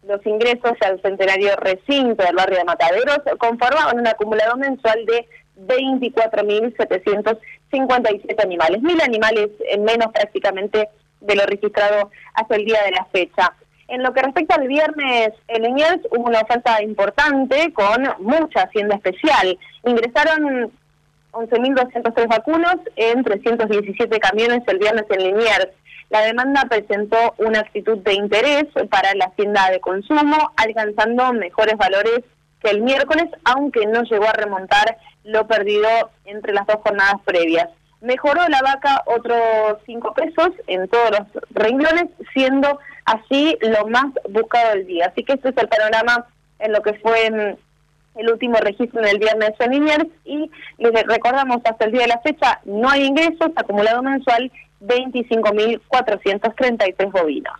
[0.09, 5.29] los ingresos al centenario recinto del barrio de Mataderos conformaban un acumulado mensual de
[5.61, 10.89] 24.757 animales, mil animales menos prácticamente
[11.21, 13.53] de lo registrado hasta el día de la fecha.
[13.89, 18.97] En lo que respecta al viernes en Liniers, hubo una oferta importante con mucha hacienda
[18.97, 19.59] especial.
[19.85, 20.73] Ingresaron
[21.33, 25.69] 11.203 vacunos en 317 camiones el viernes en Liniers.
[26.11, 32.21] La demanda presentó una actitud de interés para la hacienda de consumo, alcanzando mejores valores
[32.63, 35.89] que el miércoles, aunque no llegó a remontar lo perdido
[36.25, 37.69] entre las dos jornadas previas.
[38.01, 44.71] Mejoró la vaca otros cinco pesos en todos los renglones, siendo así lo más buscado
[44.71, 45.07] del día.
[45.07, 46.27] Así que este es el panorama
[46.59, 50.93] en lo que fue mm, el último registro en el viernes en Liniers y les
[51.07, 57.55] recordamos hasta el día de la fecha no hay ingresos, acumulado mensual 25.433 bovinos.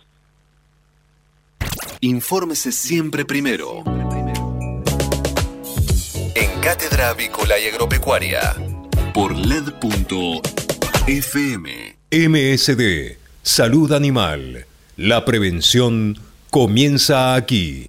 [2.01, 3.83] Infórmese siempre primero.
[6.35, 8.55] En Cátedra Avícola y Agropecuaria.
[9.13, 10.39] Por LED.fm.
[12.11, 13.17] MSD.
[13.41, 14.65] Salud Animal.
[14.95, 16.17] La prevención
[16.49, 17.88] comienza aquí.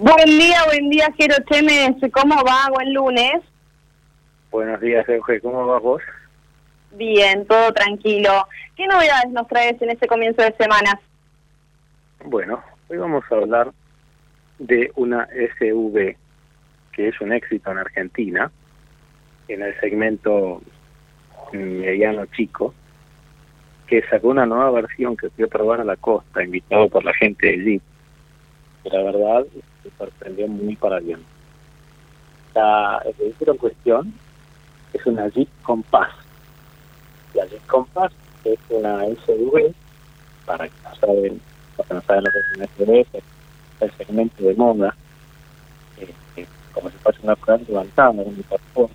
[0.00, 1.96] Buen día, buen día, Jero Chemes.
[2.12, 2.70] ¿Cómo va?
[2.72, 3.42] Buen lunes.
[4.48, 5.40] Buenos días, Euge.
[5.40, 6.00] ¿Cómo vas vos?
[6.92, 8.46] Bien, todo tranquilo.
[8.76, 11.00] ¿Qué novedades nos traes en este comienzo de semana?
[12.24, 13.72] Bueno, hoy vamos a hablar
[14.60, 16.16] de una SV
[16.92, 18.52] que es un éxito en Argentina,
[19.48, 20.62] en el segmento
[21.52, 22.72] mediano chico,
[23.88, 27.14] que sacó una nueva versión que fui a probar a la costa, invitado por la
[27.14, 27.82] gente de Jeep.
[28.84, 29.44] La verdad
[30.28, 31.24] se sorprendió muy para bien.
[32.54, 34.14] La, el vehículo en cuestión
[34.92, 36.10] es una Jeep Compass.
[37.34, 38.12] La Jeep Compass
[38.44, 39.72] es una SUV,
[40.46, 41.40] para que no saben,
[41.76, 43.22] para que no saben lo que es una SUV,
[43.80, 44.94] el segmento de moda.
[45.98, 48.90] Eh, como si fuese una prueba levantada, un por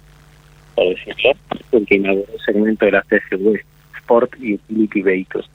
[0.75, 3.59] decirlo, porque inauguró el segmento de las TSV,
[3.97, 5.45] Sport y Utility Vehicles.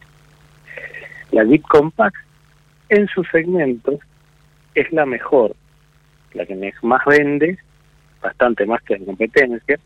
[1.32, 2.16] La Jeep Compact,
[2.88, 3.98] en su segmento,
[4.74, 5.56] es la mejor,
[6.32, 7.58] la que más vende,
[8.20, 9.78] bastante más que la competencia,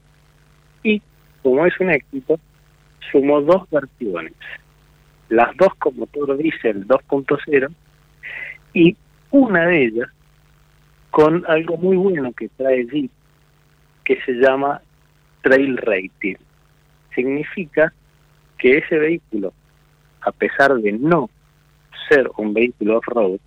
[0.83, 1.00] y
[1.42, 2.38] como es un éxito,
[3.11, 4.35] sumó dos versiones,
[5.28, 7.72] las dos con motor diésel 2.0
[8.74, 8.96] y
[9.31, 10.09] una de ellas
[11.11, 13.11] con algo muy bueno que trae Jeep,
[14.05, 14.81] que se llama
[15.42, 16.37] Trail Rating.
[17.14, 17.92] Significa
[18.59, 19.52] que ese vehículo,
[20.22, 21.28] a pesar de no
[22.09, 23.38] ser un vehículo off-road,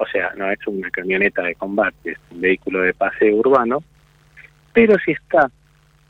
[0.00, 3.84] o sea, no es una camioneta de combate, es un vehículo de paseo urbano,
[4.72, 5.50] pero si está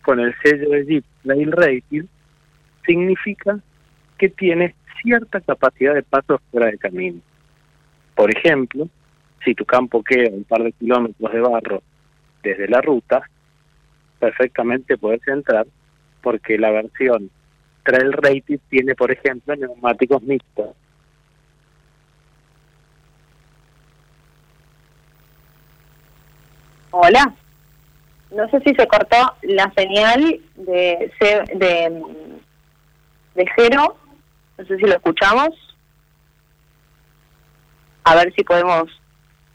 [0.03, 2.05] con el sello de Jeep Trail Rating,
[2.87, 3.59] significa
[4.17, 7.21] que tiene cierta capacidad de pasos fuera de camino.
[8.15, 8.89] Por ejemplo,
[9.45, 11.83] si tu campo queda un par de kilómetros de barro
[12.45, 13.23] desde la ruta,
[14.21, 15.67] perfectamente puedes entrar
[16.23, 17.29] porque la versión
[17.83, 20.77] Trail Rated tiene, por ejemplo, neumáticos mixtos.
[26.91, 27.35] Hola.
[28.31, 31.13] No sé si se cortó la señal de,
[31.55, 32.03] de,
[33.35, 33.97] de cero.
[34.57, 35.51] No sé si lo escuchamos.
[38.05, 38.85] A ver si podemos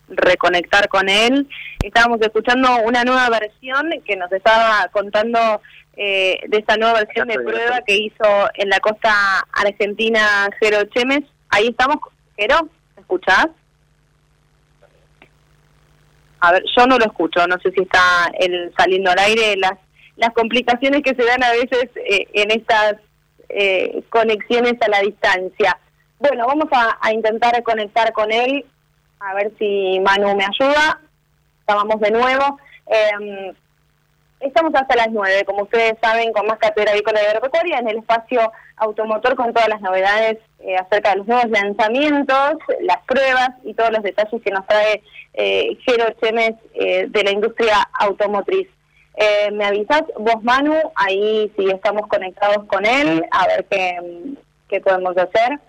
[0.08, 1.48] reconectar con él.
[1.84, 5.62] Estábamos escuchando una nueva versión que nos estaba contando
[5.98, 11.24] eh, de esta nueva versión de prueba que hizo en la costa argentina Jero Chemes.
[11.50, 11.98] Ahí estamos,
[12.38, 13.48] Jero, ¿me escuchás?
[16.46, 19.78] A ver, yo no lo escucho, no sé si está el, saliendo al aire las
[20.18, 22.96] las complicaciones que se dan a veces eh, en estas
[23.50, 25.78] eh, conexiones a la distancia.
[26.20, 28.66] Bueno, vamos a, intentar conectar con él
[29.20, 31.02] a ver si Manu me ayuda.
[31.60, 32.60] Estábamos de nuevo.
[32.88, 33.54] Eh,
[34.40, 37.98] estamos hasta las 9, como ustedes saben, con más cátedra avícola de agropecuaria en el
[37.98, 43.74] espacio automotor con todas las novedades eh, acerca de los nuevos lanzamientos, las pruebas y
[43.74, 45.02] todos los detalles que nos trae
[45.34, 48.68] eh, Chemes eh, de la industria automotriz.
[49.18, 50.76] Eh, ¿Me avisas vos, Manu?
[50.96, 53.98] Ahí si estamos conectados con él, a ver qué,
[54.68, 55.60] qué podemos hacer.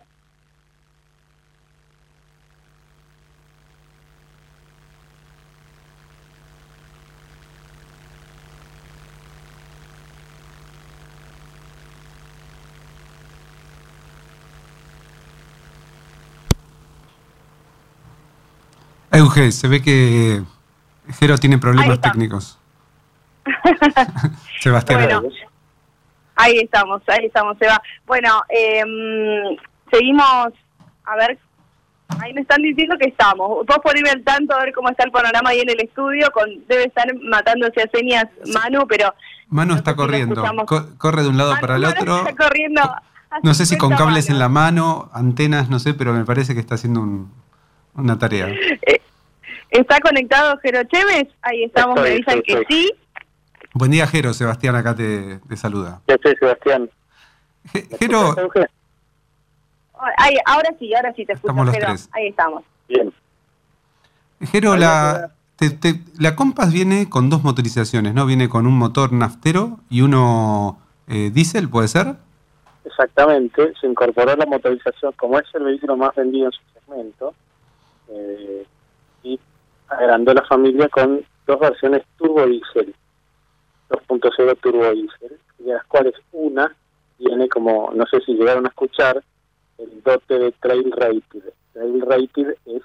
[19.17, 20.43] Euge, se ve que
[21.19, 22.59] Jero tiene problemas técnicos.
[24.61, 25.03] Sebastián.
[25.03, 25.23] Bueno,
[26.37, 27.81] ahí estamos, ahí estamos, Seba.
[28.07, 28.83] Bueno, eh,
[29.91, 30.49] seguimos,
[31.05, 31.39] a ver,
[32.21, 33.65] ahí me están diciendo que estamos.
[33.67, 36.49] Vos poneme al tanto a ver cómo está el panorama ahí en el estudio, con
[36.69, 39.15] debe estar matándose a señas Manu, pero...
[39.49, 42.19] Manu está corriendo, co corre de un lado Manu, para el otro.
[42.29, 42.83] está corriendo
[43.45, 46.55] No sé si con 50 cables en la mano, antenas, no sé, pero me parece
[46.55, 47.33] que está haciendo un-
[47.95, 48.49] una tarea.
[48.49, 49.01] Eh,
[49.71, 51.29] ¿Está conectado Jero Chemes?
[51.43, 52.65] Ahí estamos, me estoy, que estoy.
[52.69, 52.93] sí.
[53.75, 54.33] Buen día, Jero.
[54.33, 56.01] Sebastián acá te, te saluda.
[56.09, 56.89] Yo soy Sebastián.
[57.73, 58.35] Je- Jero,
[60.19, 61.87] Ahí, ahora sí, ahora sí te escucho, Estamos los Jero.
[61.89, 62.09] tres.
[62.13, 62.65] Ahí estamos.
[62.89, 63.13] Bien.
[64.53, 68.27] Jero, la, te- te- la Compass viene con dos motorizaciones, ¿no?
[68.27, 72.15] Viene con un motor naftero y uno eh, diésel, ¿puede ser?
[72.85, 77.35] Exactamente, se incorporó la motorización como es el vehículo más vendido en su segmento
[78.09, 78.65] eh,
[79.25, 79.41] y
[79.89, 82.95] agrandó la familia con dos versiones turbo diésel,
[83.89, 86.75] 2.0 turbo diésel, de las cuales una
[87.19, 89.23] tiene como, no sé si llegaron a escuchar,
[89.79, 91.53] el dote de Trail Rated.
[91.73, 92.83] Trail Rated es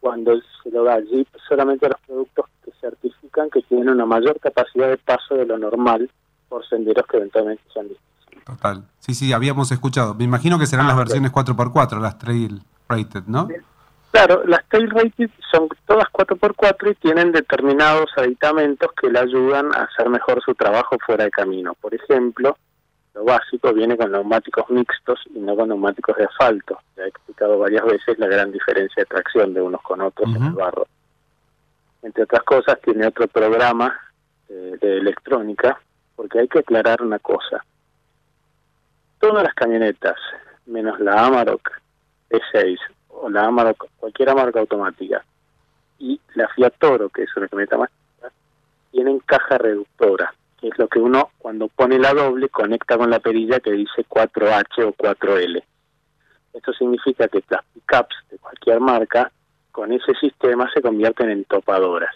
[0.00, 0.32] cuando
[0.62, 4.88] se lo da Jeep solamente a los productos que certifican que tienen una mayor capacidad
[4.88, 6.10] de paso de lo normal
[6.48, 8.44] por senderos que eventualmente sean difíciles.
[8.44, 8.84] Total.
[8.98, 10.14] Sí, sí, habíamos escuchado.
[10.14, 13.48] Me imagino que serán Ah, las versiones 4x4, las Trail Rated, ¿no?
[14.12, 19.84] Claro, las tail rated son todas 4x4 y tienen determinados aditamentos que le ayudan a
[19.84, 21.72] hacer mejor su trabajo fuera de camino.
[21.80, 22.58] Por ejemplo,
[23.14, 26.78] lo básico viene con neumáticos mixtos y no con neumáticos de asfalto.
[26.94, 30.42] Ya he explicado varias veces la gran diferencia de tracción de unos con otros en
[30.42, 30.86] el barro.
[32.02, 33.98] Entre otras cosas, tiene otro programa
[34.50, 35.80] eh, de electrónica,
[36.16, 37.64] porque hay que aclarar una cosa.
[39.18, 40.16] Todas las camionetas,
[40.66, 41.70] menos la Amarok
[42.28, 42.78] E6
[43.22, 45.24] o la Amarok, cualquier Amarok automática,
[45.98, 47.90] y la Fiat Toro, que es una camioneta más
[48.90, 53.20] tienen caja reductora, que es lo que uno cuando pone la doble conecta con la
[53.20, 55.62] perilla que dice 4H o 4L.
[56.52, 59.32] Esto significa que las pickups de cualquier marca
[59.70, 62.14] con ese sistema se convierten en topadoras.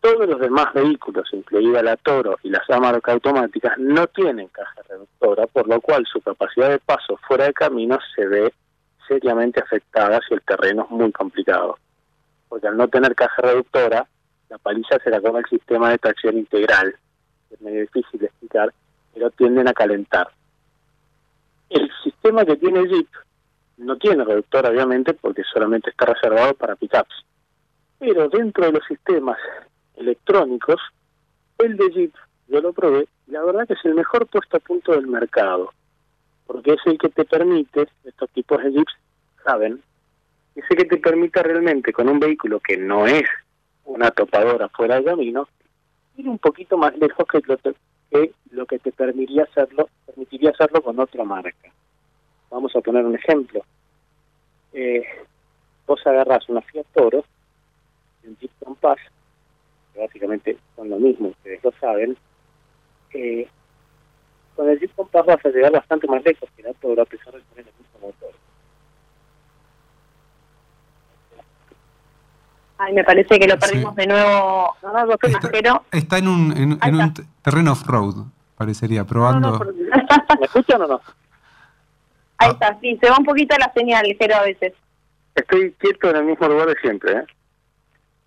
[0.00, 5.46] Todos los demás vehículos, incluida la Toro y las Amarok automáticas, no tienen caja reductora,
[5.46, 8.54] por lo cual su capacidad de paso fuera de camino se ve
[9.08, 11.78] seriamente afectada si el terreno es muy complicado.
[12.48, 14.06] Porque al no tener caja reductora,
[14.48, 16.94] la paliza se la come el sistema de tracción integral.
[17.50, 18.72] Es medio difícil de explicar,
[19.14, 20.28] pero tienden a calentar.
[21.68, 23.08] El sistema que tiene Jeep
[23.78, 27.24] no tiene reductor, obviamente, porque solamente está reservado para pickups.
[27.98, 29.38] Pero dentro de los sistemas
[29.96, 30.80] electrónicos,
[31.58, 32.14] el de Jeep,
[32.48, 35.72] yo lo probé, y la verdad que es el mejor puesto a punto del mercado,
[36.48, 38.94] porque es el que te permite, estos tipos de Jeeps
[39.44, 39.82] saben,
[40.56, 43.24] es el que te permite realmente con un vehículo que no es
[43.84, 45.46] una topadora fuera de camino,
[46.16, 47.42] ir un poquito más lejos que
[48.50, 51.70] lo, que, te permitiría hacerlo, permitiría hacerlo con otra marca.
[52.48, 53.62] Vamos a poner un ejemplo.
[54.72, 55.04] Eh,
[55.86, 57.26] vos agarrás una Fiat Toro,
[58.24, 59.00] un Jeep Compass,
[59.92, 62.16] que básicamente son lo mismo, ustedes lo saben,
[63.12, 63.46] eh,
[64.58, 67.32] con el Jeep Compass vas a llegar bastante más lejos que la Toro a pesar
[67.32, 68.30] de tener el mismo motor.
[72.78, 74.76] Ay, me parece que lo perdimos de nuevo.
[74.82, 79.60] No, no, Está, está en un, en, en un terreno off-road, parecería, probando.
[80.40, 81.00] ¿Me escuchan o no?
[82.38, 84.72] ahí está, sí, se va un poquito la señal, ligero a veces.
[85.36, 87.24] Estoy quieto en el mismo lugar de siempre, ¿eh?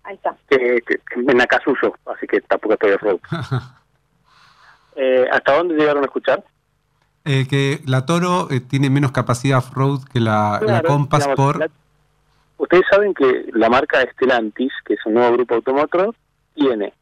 [0.04, 0.34] Ahí está.
[0.48, 3.18] que, que- que en Acasuso, así que tampoco estoy off-road.
[4.96, 6.44] eh, ¿Hasta dónde llegaron a escuchar?
[7.24, 11.36] Eh, que la Toro eh, tiene menos capacidad off-road que la, la Claro, Compass digamos,
[11.36, 11.58] por...
[11.60, 11.70] la-
[12.58, 16.14] Ustedes saben que la marca Stellantis, que es un nuevo grupo automotor,
[16.54, 16.92] tiene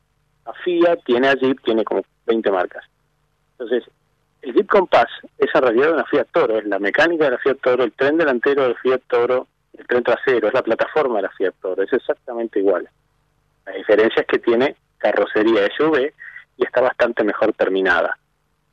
[0.46, 2.84] a Fiat, tiene a Jeep, tiene como 20 marcas.
[3.58, 3.84] Entonces,
[4.40, 7.58] el Jeep Compass es en realidad una Fiat Toro, es la mecánica de la Fiat
[7.62, 11.30] Toro, el tren delantero del Fiat Toro, el tren trasero, es la plataforma de la
[11.30, 12.88] Fiat Toro, es exactamente igual.
[13.66, 16.10] La diferencia es que tiene carrocería SUV
[16.60, 18.16] y está bastante mejor terminada.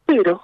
[0.05, 0.43] Pero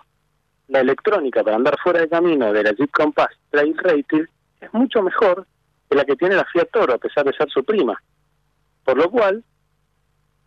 [0.70, 4.28] la electrónica para andar fuera de camino de la Jeep Compass Trail Rated
[4.62, 5.46] es mucho mejor
[5.90, 8.02] que la que tiene la Fiat Toro, a pesar de ser su prima.
[8.86, 9.44] Por lo cual,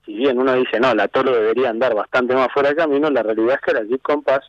[0.05, 3.23] si bien uno dice, no, la Toro debería andar bastante más fuera de camino, la
[3.23, 4.41] realidad es que la Jeep Compass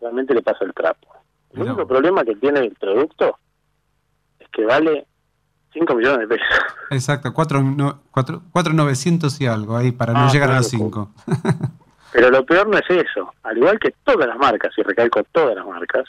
[0.00, 1.08] realmente le pasa el trapo.
[1.52, 3.38] El único problema que tiene el producto
[4.38, 5.06] es que vale
[5.72, 6.48] 5 millones de pesos.
[6.90, 11.10] Exacto, 4.900 y algo ahí para no Ah, llegar a los 5.
[12.14, 13.34] Pero lo peor no es eso.
[13.42, 16.04] Al igual que todas las marcas, y recalco todas las marcas,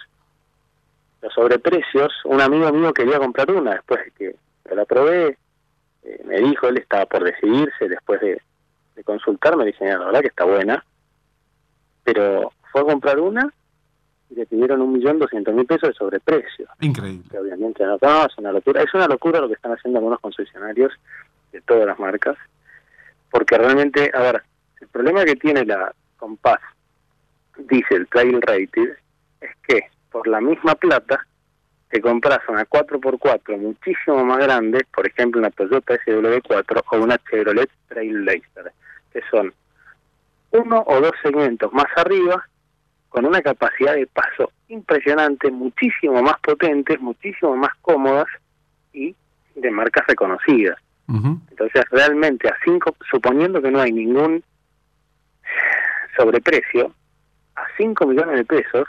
[1.19, 4.35] los sobreprecios, un amigo mío quería comprar una después de que
[4.69, 5.39] yo la probé,
[6.03, 8.39] eh, me dijo, él estaba por decidirse después de,
[8.95, 10.85] de consultarme, dije, "Mira, la verdad que está buena,
[12.03, 13.51] pero fue a comprar una
[14.29, 16.67] y le pidieron un millón doscientos mil pesos de sobreprecio.
[16.81, 17.27] Increíble.
[17.31, 18.83] que obviamente no, no, es una locura.
[18.83, 20.93] Es una locura lo que están haciendo algunos concesionarios
[21.51, 22.37] de todas las marcas,
[23.31, 24.43] porque realmente, a ver,
[24.81, 26.59] el problema que tiene la Compass
[27.57, 28.97] Diesel Trail Rated
[29.41, 31.25] es que por la misma plata
[31.89, 37.69] te compras una 4x4 muchísimo más grande, por ejemplo una Toyota SW4 o una Chevrolet
[37.87, 38.71] Trailblazer,
[39.13, 39.53] que son
[40.51, 42.45] uno o dos segmentos más arriba
[43.09, 48.27] con una capacidad de paso impresionante, muchísimo más potentes, muchísimo más cómodas
[48.93, 49.15] y
[49.55, 50.77] de marcas reconocidas.
[51.07, 54.43] Entonces, realmente, a cinco, suponiendo que no hay ningún
[56.15, 56.93] sobreprecio,
[57.55, 58.87] a 5 millones de pesos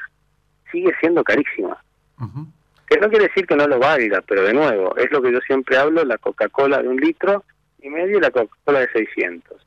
[0.70, 1.83] sigue siendo carísima.
[2.20, 2.47] Ujú.
[2.89, 5.41] Que no quiere decir que no lo valga, pero de nuevo, es lo que yo
[5.41, 7.45] siempre hablo, la Coca-Cola de un litro
[7.81, 9.66] y medio y la Coca-Cola de 600.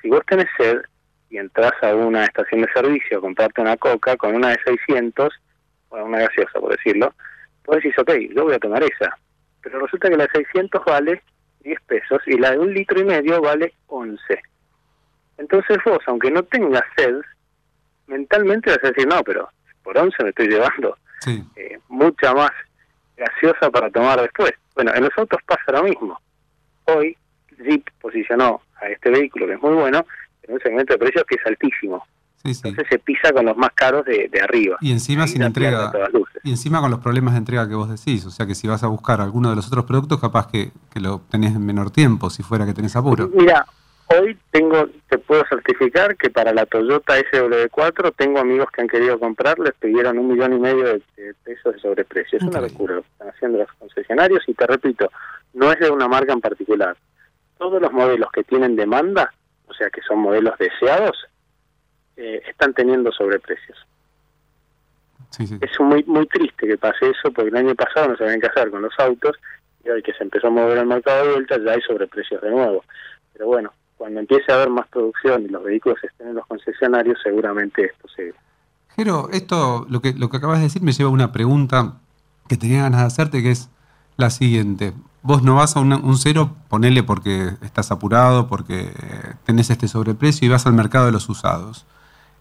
[0.00, 0.80] Si vos tenés sed
[1.30, 5.32] y entras a una estación de servicio a comprarte una Coca con una de 600,
[5.90, 7.14] o una gaseosa por decirlo,
[7.64, 9.16] vos decís, ok, yo voy a tomar esa.
[9.62, 11.22] Pero resulta que la de 600 vale
[11.60, 14.20] 10 pesos y la de un litro y medio vale 11.
[15.40, 17.14] Entonces vos, aunque no tengas sed,
[18.06, 19.48] mentalmente vas a decir, no, pero
[19.82, 21.42] por 11 me estoy llevando Sí.
[21.56, 22.50] eh, mucha más
[23.16, 24.52] gaseosa para tomar después.
[24.74, 26.18] Bueno, en los autos pasa lo mismo.
[26.84, 27.16] Hoy
[27.62, 30.04] Jeep posicionó a este vehículo, que es muy bueno,
[30.42, 32.04] en un segmento de precios que es altísimo.
[32.42, 32.62] Sí, sí.
[32.68, 34.78] Entonces se pisa con los más caros de, de arriba.
[34.80, 35.92] Y encima sin entrega.
[36.42, 38.24] Y encima con los problemas de entrega que vos decís.
[38.24, 41.00] O sea que si vas a buscar alguno de los otros productos, capaz que, que
[41.00, 43.28] lo tenés en menor tiempo, si fuera que tenés apuro.
[43.34, 43.66] Mira,
[44.10, 49.18] hoy tengo, te puedo certificar que para la Toyota SW4 tengo amigos que han querido
[49.18, 52.38] comprar, les pidieron un millón y medio de, de pesos de sobreprecio.
[52.38, 52.72] Es una Increíble.
[52.72, 55.10] locura lo que están haciendo los concesionarios y te repito,
[55.54, 56.96] no es de una marca en particular.
[57.58, 59.32] Todos los modelos que tienen demanda,
[59.66, 61.26] o sea que son modelos deseados,
[62.16, 63.78] eh, están teniendo sobreprecios.
[65.30, 65.58] Sí, sí.
[65.60, 68.70] Es muy muy triste que pase eso porque el año pasado no sabían qué hacer
[68.70, 69.36] con los autos
[69.84, 72.50] y hoy que se empezó a mover el mercado de vuelta ya hay sobreprecios de
[72.50, 72.84] nuevo.
[73.32, 77.18] Pero bueno, cuando empiece a haber más producción y los vehículos estén en los concesionarios,
[77.22, 78.32] seguramente esto se...
[78.96, 81.98] Jero, esto, lo que, lo que acabas de decir me lleva a una pregunta
[82.48, 83.68] que tenía ganas de hacerte, que es
[84.16, 84.94] la siguiente.
[85.20, 88.90] Vos no vas a un cero, ponele porque estás apurado, porque
[89.44, 91.84] tenés este sobreprecio y vas al mercado de los usados.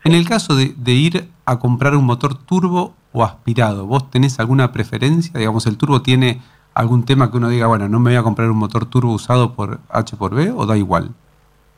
[0.06, 4.40] En el caso de, de ir a comprar un motor turbo o aspirado, ¿vos tenés
[4.40, 5.38] alguna preferencia?
[5.38, 6.42] Digamos, ¿el turbo tiene
[6.74, 9.56] algún tema que uno diga, bueno, no me voy a comprar un motor turbo usado
[9.56, 11.14] por H por B o da igual?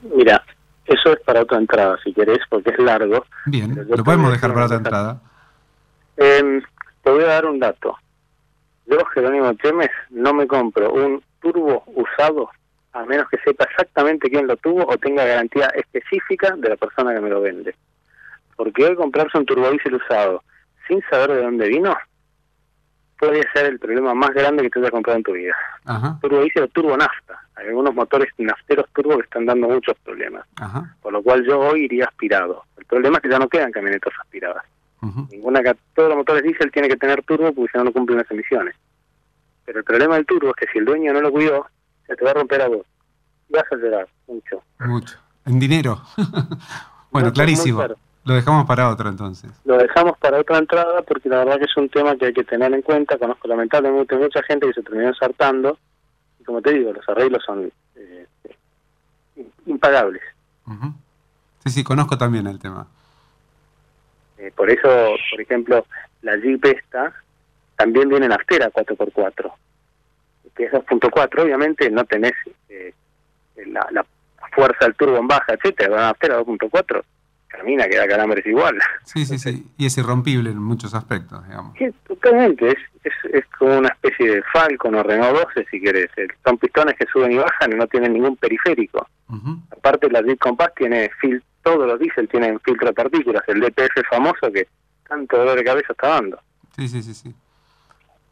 [0.03, 0.43] Mira,
[0.85, 3.25] eso es para otra entrada, si querés, porque es largo.
[3.45, 5.21] Bien, lo podemos dejar para otra entrada.
[6.17, 6.61] Em,
[7.03, 7.97] te voy a dar un dato.
[8.85, 12.49] Yo, Jerónimo Chemes, no me compro un turbo usado
[12.93, 17.13] a menos que sepa exactamente quién lo tuvo o tenga garantía específica de la persona
[17.13, 17.73] que me lo vende.
[18.55, 20.43] Porque hoy comprarse un turbodiesel usado
[20.87, 21.95] sin saber de dónde vino
[23.21, 25.55] puede ser el problema más grande que te hayas comprado en tu vida.
[25.85, 27.39] Ajá, Turbodiesel o turbo nafta.
[27.55, 30.43] Hay algunos motores nafteros turbo que están dando muchos problemas.
[30.55, 30.95] ajá.
[31.03, 32.63] Por lo cual yo hoy iría aspirado.
[32.77, 34.63] El problema es que ya no quedan camionetas aspiradas.
[35.31, 35.61] Ninguna
[35.95, 38.75] todos los motores diésel tienen que tener turbo porque si no no cumplen las emisiones.
[39.65, 41.67] Pero el problema del turbo es que si el dueño no lo cuidó,
[42.07, 42.85] se te va a romper a vos.
[43.49, 44.63] Vas a llorar mucho.
[44.79, 45.17] Mucho.
[45.45, 46.01] En dinero.
[47.11, 47.83] bueno, clarísimo.
[48.23, 49.49] Lo dejamos para otro entonces.
[49.65, 52.43] Lo dejamos para otra entrada porque la verdad que es un tema que hay que
[52.43, 53.17] tener en cuenta.
[53.17, 55.77] Conozco lamentablemente mucha gente que se terminó ensartando.
[56.39, 58.27] Y como te digo, los arreglos son eh,
[59.65, 60.21] impagables.
[60.67, 60.93] Ujú.
[61.63, 62.85] Sí, sí, conozco también el tema.
[64.37, 65.85] Eh, por eso, por ejemplo,
[66.21, 67.13] la Jeep esta
[67.75, 69.51] también viene en aftera 4x4,
[70.55, 72.33] que es 2.4, obviamente no tenés
[72.69, 72.93] eh,
[73.67, 74.05] la, la
[74.53, 77.03] fuerza del turbo en baja, etcétera, una aftera 2.4
[77.51, 78.77] camina, queda calambres igual.
[79.03, 79.65] Sí, sí, sí.
[79.77, 81.77] Y es irrompible en muchos aspectos, digamos.
[81.77, 86.09] Sí, totalmente, es, es, es como una especie de Falcon o Renault 12 si querés,
[86.43, 89.07] son pistones que suben y bajan y no tienen ningún periférico.
[89.71, 94.07] Aparte la Jeep Compass tiene fil todos los diésel tienen filtro de partículas, el DPF
[94.09, 94.67] famoso que
[95.07, 96.39] tanto dolor de cabeza está dando.
[96.75, 97.33] Sí, sí, sí, sí.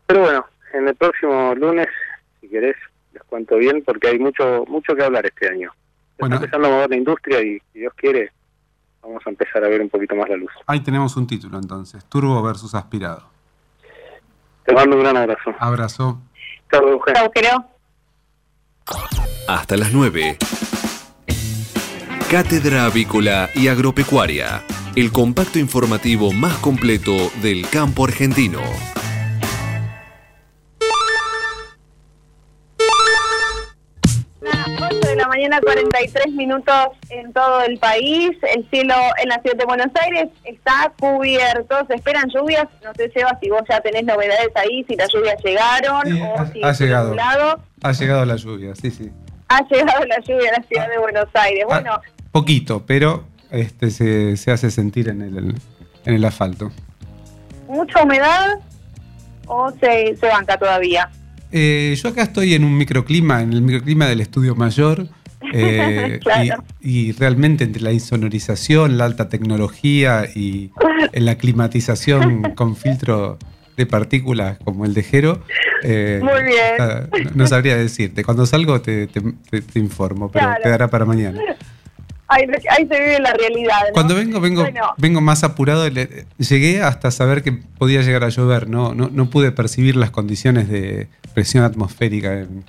[0.07, 1.87] Pero bueno, en el próximo lunes,
[2.41, 2.75] si querés,
[3.13, 5.71] les cuento bien porque hay mucho mucho que hablar este año.
[6.17, 6.35] Bueno.
[6.35, 8.31] Está empezando a mover la industria y si Dios quiere,
[9.01, 10.51] vamos a empezar a ver un poquito más la luz.
[10.67, 12.05] Ahí tenemos un título entonces.
[12.05, 13.23] Turbo versus aspirado.
[14.65, 15.53] Te mando un gran abrazo.
[15.59, 16.21] Abrazo.
[16.71, 17.31] Chao, Eugenio.
[19.47, 20.37] Hasta las 9.
[22.29, 24.63] Cátedra Avícola y Agropecuaria,
[24.95, 28.61] el compacto informativo más completo del campo argentino.
[35.19, 36.75] La mañana, 43 minutos
[37.09, 38.31] en todo el país.
[38.55, 41.75] El cielo en la ciudad de Buenos Aires está cubierto.
[41.87, 42.65] Se esperan lluvias.
[42.83, 46.39] No sé, Seba, si vos ya tenés novedades ahí, si las lluvias llegaron Sí, o
[46.39, 47.15] ha- si ha llegado.
[47.83, 49.11] Ha llegado la lluvia, sí, sí.
[49.49, 51.65] Ha llegado la lluvia a la ciudad de Buenos Aires.
[51.67, 52.01] Bueno, Ah,
[52.31, 55.55] poquito, pero este se, se hace sentir en el,
[56.05, 56.71] en el asfalto.
[57.67, 58.59] ¿mucha humedad
[59.47, 61.09] o se, se banca todavía?
[61.51, 65.07] Eh, yo acá estoy en un microclima, en el microclima del estudio mayor.
[65.53, 66.63] eh, Claro.
[66.81, 70.71] y, y realmente entre la insonorización, la alta tecnología y
[71.13, 73.37] la climatización con filtro
[73.77, 75.41] de partículas como el de Jero.
[75.83, 77.25] eh, Muy bien.
[77.25, 78.23] no, no sabría decirte.
[78.25, 80.61] Cuando salgo te, te- te- te informo, pero Claro.
[80.63, 81.39] quedará para mañana.
[82.29, 83.79] Ahí, ahí se vive la realidad.
[83.87, 83.93] ¿no?
[83.93, 84.93] Cuando vengo, vengo, Bueno.
[84.97, 85.89] vengo más apurado.
[85.89, 88.69] Le- Llegué hasta saber que podía llegar a llover.
[88.69, 92.63] No, no, no pude percibir las condiciones de presión atmosférica en-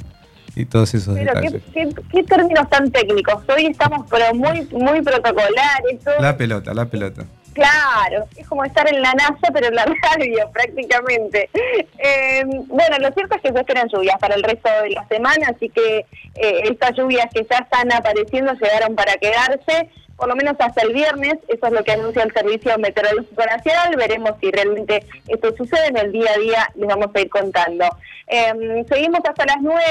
[0.56, 1.62] y todos esos Pero detalles.
[1.72, 3.44] qué, qué términos tan técnicos.
[3.54, 6.00] Hoy estamos pero muy muy protocolares.
[6.20, 7.24] La pelota, la pelota.
[7.52, 11.50] Claro, es como estar en la NASA, pero en la radio prácticamente.
[11.98, 15.48] Eh, bueno, lo cierto es que se esperan lluvias para el resto de la semana,
[15.54, 20.54] así que eh, estas lluvias que ya están apareciendo llegaron para quedarse, por lo menos
[20.58, 25.04] hasta el viernes, eso es lo que anuncia el Servicio Meteorológico Nacional, veremos si realmente
[25.28, 27.86] esto sucede en el día a día, les vamos a ir contando.
[28.26, 29.82] Eh, seguimos hasta las 9,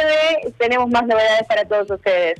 [0.58, 2.40] tenemos más novedades para todos ustedes.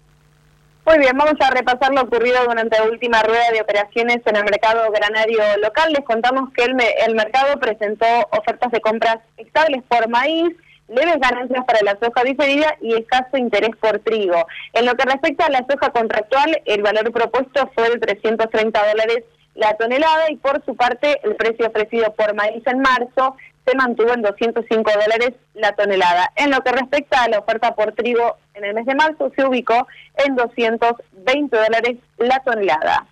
[0.91, 4.43] Muy bien, vamos a repasar lo ocurrido durante la última rueda de operaciones en el
[4.43, 5.93] mercado granario local.
[5.93, 6.75] Les contamos que el,
[7.07, 10.49] el mercado presentó ofertas de compras estables por maíz,
[10.89, 14.45] leves ganancias para la soja diferida y escaso interés por trigo.
[14.73, 19.23] En lo que respecta a la soja contractual, el valor propuesto fue de 330 dólares
[19.55, 24.13] la tonelada y por su parte el precio ofrecido por maíz en marzo se mantuvo
[24.13, 26.31] en 205 dólares la tonelada.
[26.35, 29.45] En lo que respecta a la oferta por trigo en el mes de marzo se
[29.45, 29.87] ubicó
[30.25, 33.05] en 220 dólares la tonelada.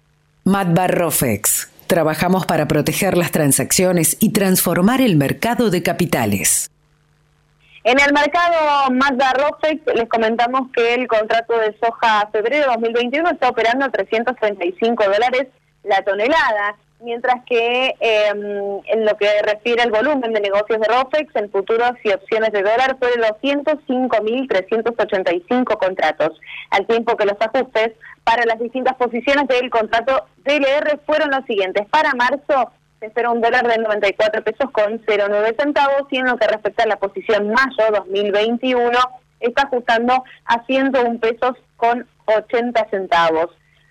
[0.44, 1.72] Matbar Rofex.
[1.88, 6.70] Trabajamos para proteger las transacciones y transformar el mercado de capitales.
[7.84, 13.50] En el mercado Mazda Rofex les comentamos que el contrato de soja febrero 2021 está
[13.50, 15.48] operando a 335 dólares
[15.84, 21.36] la tonelada, mientras que em, en lo que refiere al volumen de negocios de ROFEX
[21.36, 26.40] en futuros y opciones de dólar fue de 205.385 contratos,
[26.72, 27.92] al tiempo que los ajustes
[28.24, 31.88] para las distintas posiciones del contrato DLR fueron los siguientes.
[31.90, 36.38] Para marzo se espera un dólar de 94 pesos con 0,9 centavos y en lo
[36.38, 38.92] que respecta a la posición mayo 2021
[39.40, 43.50] está ajustando a 101 pesos con 80 centavos.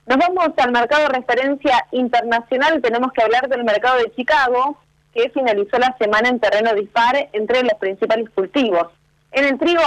[0.08, 4.78] Nos vamos al mercado de referencia internacional, tenemos que hablar del mercado de Chicago,
[5.12, 8.86] que finalizó la semana en terreno dispar entre los principales cultivos.
[9.32, 9.82] En el trigo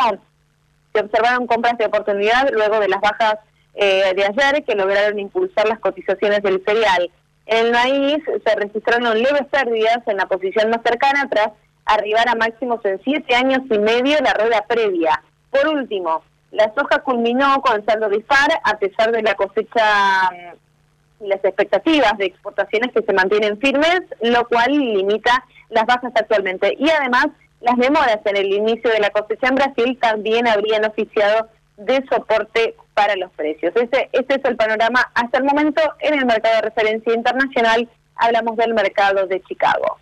[0.94, 3.40] se observaron compras de oportunidad luego de las bajas
[3.74, 7.10] eh, de ayer que lograron impulsar las cotizaciones del cereal.
[7.48, 11.50] En el maíz se registraron leves pérdidas en la posición más cercana tras
[11.86, 15.24] arribar a máximos en siete años y medio la rueda previa.
[15.50, 21.28] Por último, la soja culminó con saldo dispar a pesar de la cosecha y mm,
[21.28, 26.76] las expectativas de exportaciones que se mantienen firmes, lo cual limita las bajas actualmente.
[26.78, 27.28] Y además,
[27.62, 31.48] las demoras en el inicio de la cosecha en Brasil también habrían oficiado
[31.78, 33.74] de soporte para los precios.
[33.76, 37.88] Ese, ese es el panorama hasta el momento en el mercado de referencia internacional.
[38.16, 40.00] Hablamos del mercado de Chicago.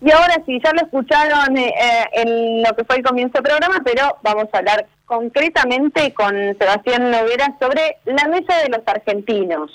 [0.00, 3.42] Y ahora sí, ya lo escucharon eh, eh, en lo que fue el comienzo del
[3.42, 9.70] programa, pero vamos a hablar concretamente con Sebastián Noguera sobre la mesa de los argentinos.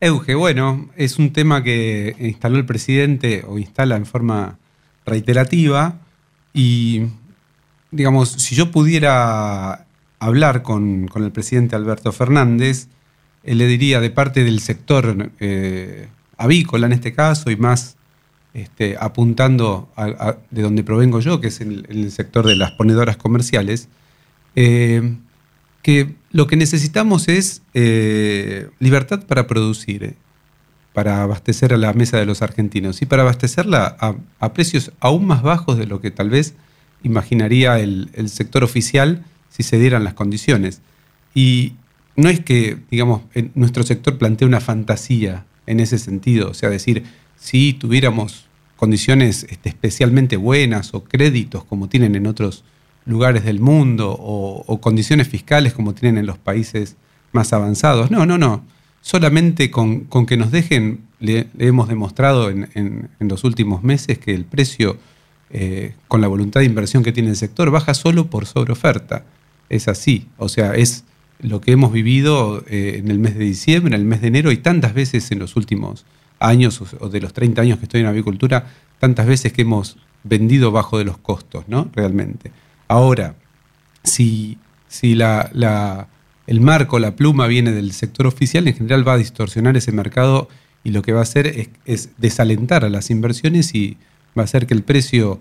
[0.00, 4.58] Euge, bueno, es un tema que instaló el presidente o instala en forma
[5.06, 6.00] reiterativa
[6.52, 7.02] y,
[7.92, 9.86] digamos, si yo pudiera
[10.18, 12.88] hablar con, el presidente Alberto Fernández,
[13.44, 17.96] le diría de parte del sector eh, avícola en este caso y más
[18.54, 19.88] este, apuntando
[20.50, 23.88] de donde provengo yo, que es en el sector de las ponedoras comerciales,
[24.56, 25.16] eh,
[25.82, 30.14] que lo que necesitamos es eh, libertad para producir,
[30.92, 33.96] para abastecer a la mesa de los argentinos y para abastecerla
[34.38, 36.54] a, precios aún más bajos de lo que tal vez
[37.02, 40.80] imaginaría el, sector oficial si se dieran las condiciones.
[41.34, 41.74] Y
[42.16, 43.22] no es que, digamos,
[43.54, 47.04] nuestro sector plantea una fantasía en ese sentido, o sea, decir,
[47.36, 48.46] si tuviéramos
[48.76, 52.64] condiciones este, especialmente buenas o créditos como tienen en otros
[53.04, 56.96] lugares del mundo o, condiciones fiscales como tienen en los países
[57.32, 58.10] más avanzados.
[58.10, 58.64] No, no, no.
[59.00, 64.98] Solamente con, que nos dejen, le, hemos demostrado en, los últimos meses que el precio,
[65.50, 69.24] eh, con la voluntad de inversión que tiene el sector, baja solo por sobreoferta.
[69.68, 70.28] Es así.
[70.36, 71.04] O sea, es
[71.40, 74.52] lo que hemos vivido eh, en el mes de diciembre, en el mes de enero
[74.52, 76.04] y tantas veces en los últimos
[76.38, 78.66] años o de los 30 años que estoy en avicultura,
[78.98, 81.88] tantas veces que hemos vendido bajo de los costos, ¿no?
[81.94, 82.52] Realmente.
[82.92, 83.36] Ahora,
[84.04, 86.08] si, si la,
[86.46, 90.50] el marco, la pluma viene del sector oficial, en general va a distorsionar ese mercado
[90.84, 93.96] y lo que va a hacer es, desalentar a las inversiones y
[94.36, 95.40] va a hacer que el precio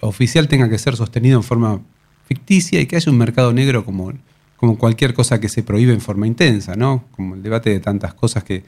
[0.00, 1.80] oficial tenga que ser sostenido en forma
[2.26, 4.12] ficticia y que haya un mercado negro como,
[4.58, 7.06] como cualquier cosa que se prohíbe en forma intensa, ¿no?
[7.12, 8.62] Como el debate de tantas cosas que,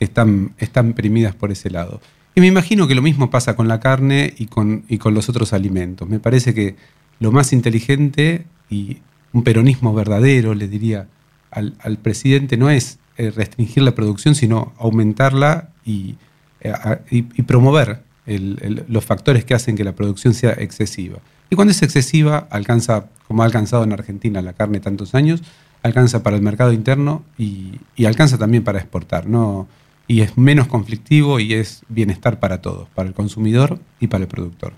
[0.00, 2.00] están, están primidas por ese lado.
[2.34, 5.28] Y me imagino que lo mismo pasa con la carne y con, y con los
[5.28, 6.08] otros alimentos.
[6.08, 6.74] Me parece que
[7.20, 8.98] lo más inteligente y
[9.32, 11.08] un peronismo verdadero, le diría
[11.50, 16.16] al, presidente, no es eh, restringir la producción, sino aumentarla y,
[16.60, 21.18] eh, promover los factores que hacen que la producción sea excesiva.
[21.48, 25.42] Y cuando es excesiva, alcanza, como ha alcanzado en Argentina la carne tantos años,
[25.82, 29.26] alcanza para el mercado interno y, alcanza también para exportar.
[29.26, 29.68] ¿no?
[30.08, 34.28] Y es menos conflictivo y es bienestar para todos, para el consumidor y para el
[34.28, 34.72] productor.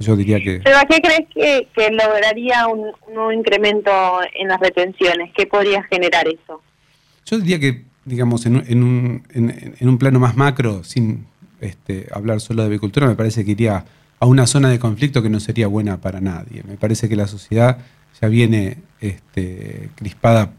[0.00, 0.60] Yo diría que...
[0.64, 2.90] ¿Pero a qué crees que, lograría un,
[3.32, 3.90] incremento
[4.34, 5.30] en las retenciones?
[5.36, 6.62] ¿Qué podría generar eso?
[7.26, 11.26] Yo diría que digamos, en, un- en un, en- en un plano más macro, sin
[11.60, 13.84] este, hablar solo de avicultura, me parece que iría
[14.18, 16.62] a una zona de conflicto que no sería buena para nadie.
[16.66, 17.78] Me parece que la sociedad
[18.20, 20.52] ya viene este, crispada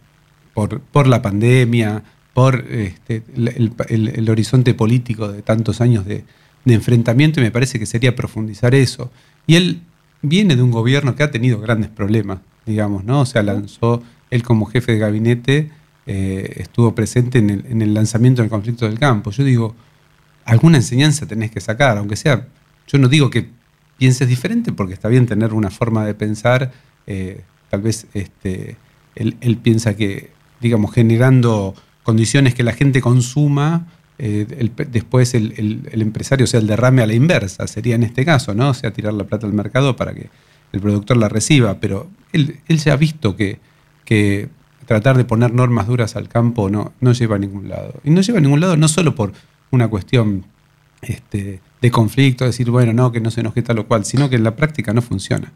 [0.53, 6.05] por, por la pandemia, por este, el, el- el- el horizonte político de tantos años
[6.05, 6.23] de,
[6.63, 9.11] de enfrentamiento, y me parece que sería profundizar eso.
[9.51, 9.81] Y él
[10.21, 13.19] viene de un gobierno que ha tenido grandes problemas, digamos, ¿no?
[13.19, 15.71] O sea, lanzó, él como jefe de gabinete,
[16.05, 19.29] eh, estuvo presente en el, en el lanzamiento del conflicto del campo.
[19.31, 19.75] Yo digo,
[20.45, 22.47] alguna enseñanza tenés que sacar, aunque sea,
[22.87, 23.49] yo no digo que
[23.97, 26.71] pienses diferente, porque está bien tener una forma de pensar,
[27.05, 28.77] eh, tal vez este,
[29.15, 30.31] él, él piensa que,
[30.61, 33.85] digamos, generando condiciones que la gente consuma,
[34.23, 38.53] eh, después el, empresario, o sea, el derrame a la inversa, sería en este caso,
[38.53, 38.69] ¿no?
[38.69, 40.29] O sea, tirar la plata al mercado para que
[40.71, 43.57] el productor la reciba, pero él, él ya ha visto que,
[44.05, 44.47] que
[44.85, 47.95] tratar de poner normas duras al campo no, no lleva a ningún lado.
[48.03, 49.33] Y no lleva a ningún lado no solo por
[49.71, 50.45] una cuestión
[51.01, 54.35] este, de conflicto, decir, bueno, no, que no se enoje tal o cual, sino que
[54.35, 55.51] en la práctica no funciona.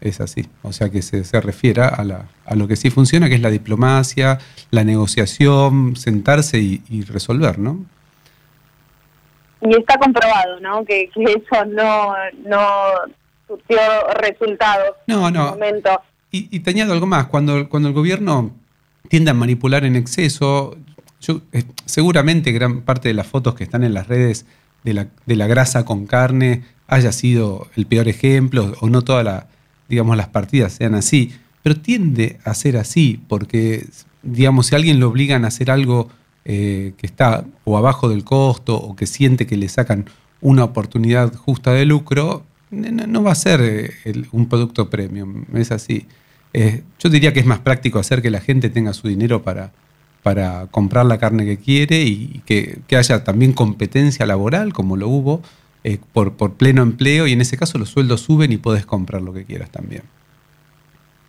[0.00, 0.46] Es así.
[0.62, 3.40] O sea que se, se refiera a, la- a lo que sí funciona, que es
[3.40, 4.38] la diplomacia,
[4.70, 7.84] la negociación, sentarse y resolver, ¿no?
[9.64, 10.84] Y está comprobado, ¿no?
[10.84, 12.14] Que, que eso no,
[12.46, 12.66] no
[13.48, 13.78] surtió
[14.20, 15.44] resultados No, en no.
[15.46, 16.00] el momento.
[16.30, 18.52] Y, y te añado algo más, cuando, cuando el gobierno
[19.08, 20.76] tiende a manipular en exceso,
[21.20, 24.46] yo, eh, seguramente gran parte de las fotos que están en las redes
[24.82, 29.24] de la, de la grasa con carne haya sido el peor ejemplo, o no todas
[29.24, 29.46] la,
[29.88, 33.86] digamos, las partidas sean así, pero tiende a ser así, porque,
[34.22, 36.10] digamos, si a alguien lo obligan a hacer algo
[36.44, 40.06] eh, que está o abajo del costo, o que siente que le sacan
[40.40, 46.06] una oportunidad justa de lucro, no, va a ser eh, un producto premium, es así.
[47.00, 49.72] Yo diría que es más práctico hacer que la gente tenga su dinero para,
[50.24, 55.42] para comprar la carne que quiere y que, haya también competencia laboral, como lo hubo,
[55.84, 59.20] eh, por, por pleno empleo, y en ese caso los sueldos suben y podés comprar
[59.20, 60.02] lo que quieras también.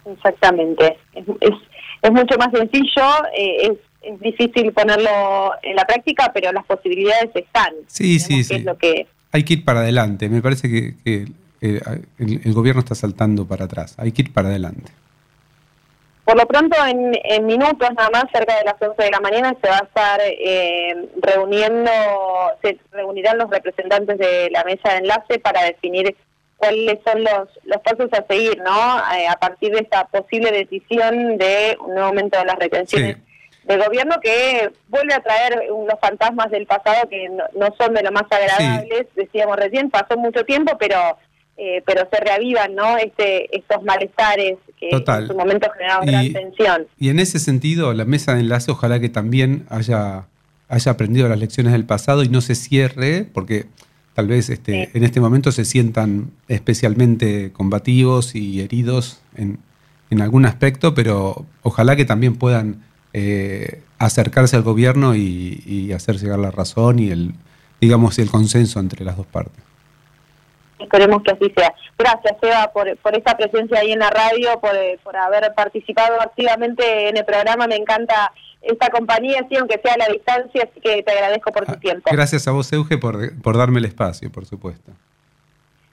[0.06, 0.98] Exactamente.
[1.14, 3.04] Es mucho más sencillo,
[3.38, 7.74] eh, es, es difícil ponerlo en la práctica, pero las posibilidades están.
[7.88, 8.56] Sí, sí, sí.
[8.56, 10.30] es lo que Hay que ir para adelante.
[10.30, 11.28] Me parece que, que,
[11.62, 11.82] eh,
[12.20, 13.96] el, el gobierno está saltando para atrás.
[13.98, 14.92] Hay que ir para adelante.
[16.26, 19.56] Por lo pronto, en, en minutos nada más, cerca de las 11 de la mañana,
[19.62, 21.92] se va a estar eh, reuniendo,
[22.64, 26.16] se reunirán los representantes de la mesa de enlace para definir
[26.58, 28.98] cuáles son los, los pasos a seguir, ¿no?
[29.16, 33.18] Eh, a partir de esta posible decisión de un nuevo aumento de las retenciones
[33.66, 38.04] del gobierno que vuelve a traer unos fantasmas del pasado que no, no son de
[38.04, 40.98] lo más agradables, decíamos recién, pasó mucho tiempo, pero
[41.58, 42.98] eh, pero se reavivan, ¿no?
[42.98, 45.22] Este, estos malestares que Total.
[45.24, 46.88] en su momento generaron Y- gran tensión.
[47.00, 50.26] Y en ese sentido, la mesa de enlace ojalá que también haya,
[50.68, 53.68] haya aprendido las lecciones del pasado y no se cierre, porque
[54.16, 59.60] tal vez este, en este momento se sientan especialmente combativos y heridos en,
[60.10, 62.84] en algún aspecto, pero ojalá que también puedan
[63.18, 67.34] eh, acercarse al gobierno y, y hacer llegar la razón y el,
[67.80, 69.64] digamos, el consenso entre las dos partes.
[70.78, 71.74] Esperemos que así sea.
[71.98, 77.08] Gracias, Eva, por, por esta presencia ahí en la radio, por, por haber participado activamente
[77.08, 77.68] en el programa.
[77.68, 81.66] Me encanta esta compañía, sí, aunque sea a la distancia, así que te agradezco por
[81.66, 82.10] tu tiempo.
[82.12, 84.92] Gracias a vos, Euge, por, por darme el espacio, por supuesto.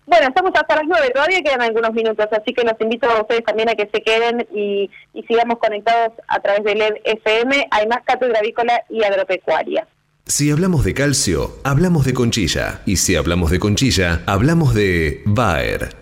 [0.04, 3.44] Bueno, estamos hasta las nueve, todavía quedan algunos minutos, así que los invito a ustedes
[3.44, 4.90] también a que se queden y,
[5.28, 7.68] sigamos conectados a través de LED FM.
[7.70, 9.86] Hay más cátedra avícola y agropecuaria.
[10.26, 12.80] Si hablamos de calcio, hablamos de conchilla.
[12.86, 16.01] Y si hablamos de conchilla, hablamos de Bayer.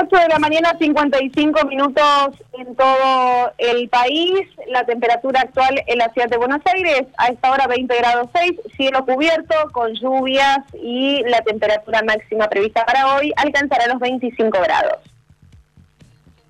[0.00, 4.40] 8 de la mañana, 55 minutos en todo el país.
[4.68, 8.52] La temperatura actual en la ciudad de Buenos Aires, a esta hora 20 grados 6,
[8.76, 14.98] cielo cubierto con lluvias y la temperatura máxima prevista para hoy alcanzará los 25 grados.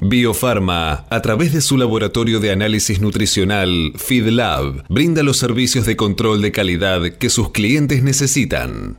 [0.00, 6.42] Biofarma, a través de su laboratorio de análisis nutricional, FeedLab, brinda los servicios de control
[6.42, 8.98] de calidad que sus clientes necesitan.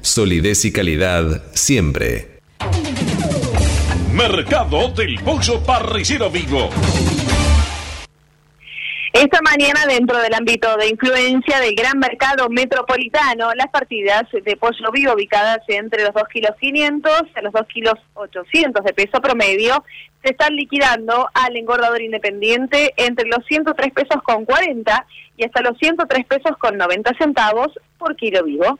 [0.01, 2.39] Solidez y calidad siempre.
[4.11, 6.69] Mercado del Pollo Parrillero Vivo.
[9.13, 14.91] Esta mañana, dentro del ámbito de influencia del gran mercado metropolitano, las partidas de pollo
[14.91, 19.83] vivo ubicadas entre los 2 kilos 500 a los 2 kilos 800 de peso promedio
[20.23, 25.05] se están liquidando al engordador independiente entre los 103 pesos con 40
[25.37, 27.67] y hasta los 103 pesos con 90 centavos
[27.99, 28.79] por kilo vivo.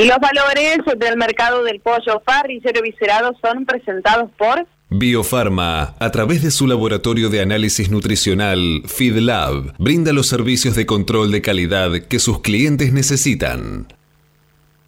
[0.00, 6.42] Y los valores del mercado del pollo parrillero viscerado son presentados por Biofarma, a través
[6.42, 12.18] de su laboratorio de análisis nutricional, FeedLab, brinda los servicios de control de calidad que
[12.18, 13.86] sus clientes necesitan.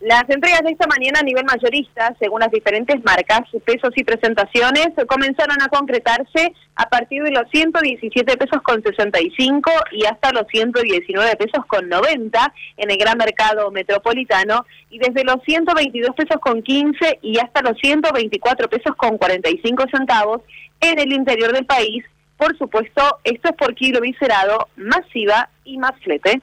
[0.03, 4.88] Las entregas de esta mañana a nivel mayorista, según las diferentes marcas, pesos y presentaciones,
[5.07, 11.36] comenzaron a concretarse a partir de los 117 pesos con 65 y hasta los 119
[11.36, 17.20] pesos con 90 en el gran mercado metropolitano y desde los 122 pesos con 15
[17.22, 20.40] y hasta los 124 pesos con 45 centavos
[20.80, 22.05] en el interior del país.
[22.36, 26.42] Por supuesto, esto es por kilo viscerado, masiva y más flete.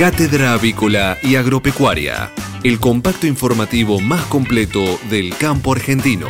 [0.00, 2.30] Cátedra Avícola y Agropecuaria,
[2.64, 4.80] el compacto informativo más completo
[5.10, 6.26] del campo argentino.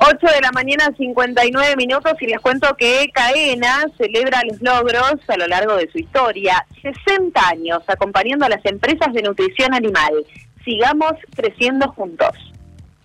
[0.00, 5.36] 8 de la mañana, 59 minutos, y les cuento que Caena celebra los logros a
[5.36, 6.66] lo largo de su historia.
[6.82, 10.26] 60 años acompañando a las empresas de nutrición animal.
[10.64, 12.34] Sigamos creciendo juntos.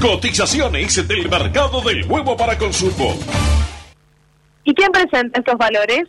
[0.00, 3.18] Cotizaciones del mercado del huevo para consumo.
[4.62, 6.04] ¿Y quién presenta estos valores?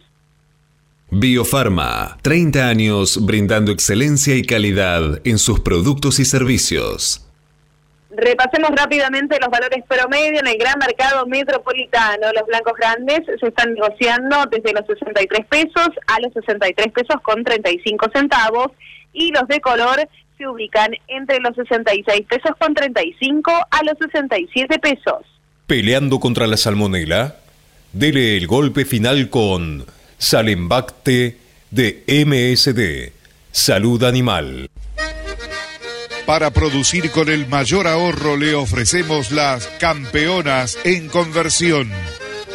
[1.10, 7.26] Biofarma, 30 años brindando excelencia y calidad en sus productos y servicios.
[8.12, 12.32] Repasemos rápidamente los valores promedio en el gran mercado metropolitano.
[12.34, 17.44] Los blancos grandes se están negociando desde los 63 pesos a los 63 pesos con
[17.44, 18.68] 35 centavos
[19.14, 20.08] y los de color
[20.40, 25.26] se ubican entre los 66 pesos con 35 a los 67 pesos.
[25.68, 27.36] Peleando contra la salmonela,
[27.92, 29.86] dele el golpe final con
[30.18, 31.38] Salembacte
[31.70, 33.12] de MSD,
[33.52, 34.70] Salud Animal.
[36.26, 41.92] Para producir con el mayor ahorro le ofrecemos las campeonas en conversión.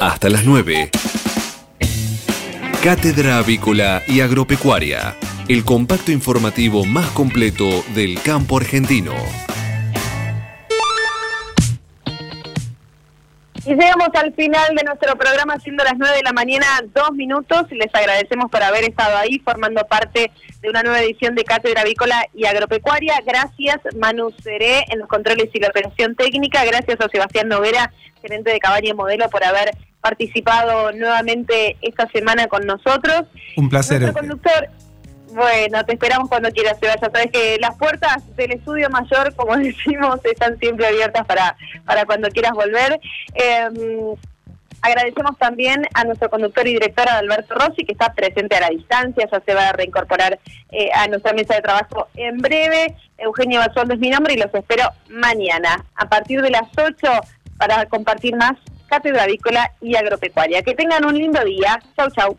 [0.00, 0.90] Hasta las 9.
[2.82, 5.16] Cátedra Avícola y Agropecuaria,
[5.48, 9.14] el compacto informativo más completo del campo argentino.
[13.66, 17.64] Y llegamos al final de nuestro programa, siendo las 9 de la mañana, dos minutos.
[17.70, 22.26] Les agradecemos por haber estado ahí formando parte de una nueva edición de Cátedra Avícola
[22.34, 23.14] y Agropecuaria.
[23.26, 26.62] Gracias, Manu Seré, en los controles y la operación técnica.
[26.66, 27.90] Gracias a Sebastián Novera,
[28.20, 29.70] gerente de Cabaña y Modelo, por haber
[30.02, 33.22] participado nuevamente esta semana con nosotros.
[33.56, 34.02] Un placer.
[34.02, 34.68] Nuestro conductor,
[35.34, 37.10] bueno, te esperamos cuando quieras, Sebastián.
[37.12, 42.28] Sabes que las puertas del estudio mayor, como decimos, están siempre abiertas para, para cuando
[42.28, 43.00] quieras volver.
[43.34, 44.14] Eh,
[44.80, 49.28] agradecemos también a nuestro conductor y director Alberto Rossi, que está presente a la distancia,
[49.30, 50.38] ya se va a reincorporar
[50.70, 52.94] eh, a nuestra mesa de trabajo en breve.
[53.18, 56.94] Eugenio Basualdo es mi nombre y los espero mañana, a partir de las 8,
[57.58, 58.52] para compartir más
[58.86, 60.62] Cátedra Avícola y Agropecuaria.
[60.62, 61.82] Que tengan un lindo día.
[61.96, 62.38] Chau, chau.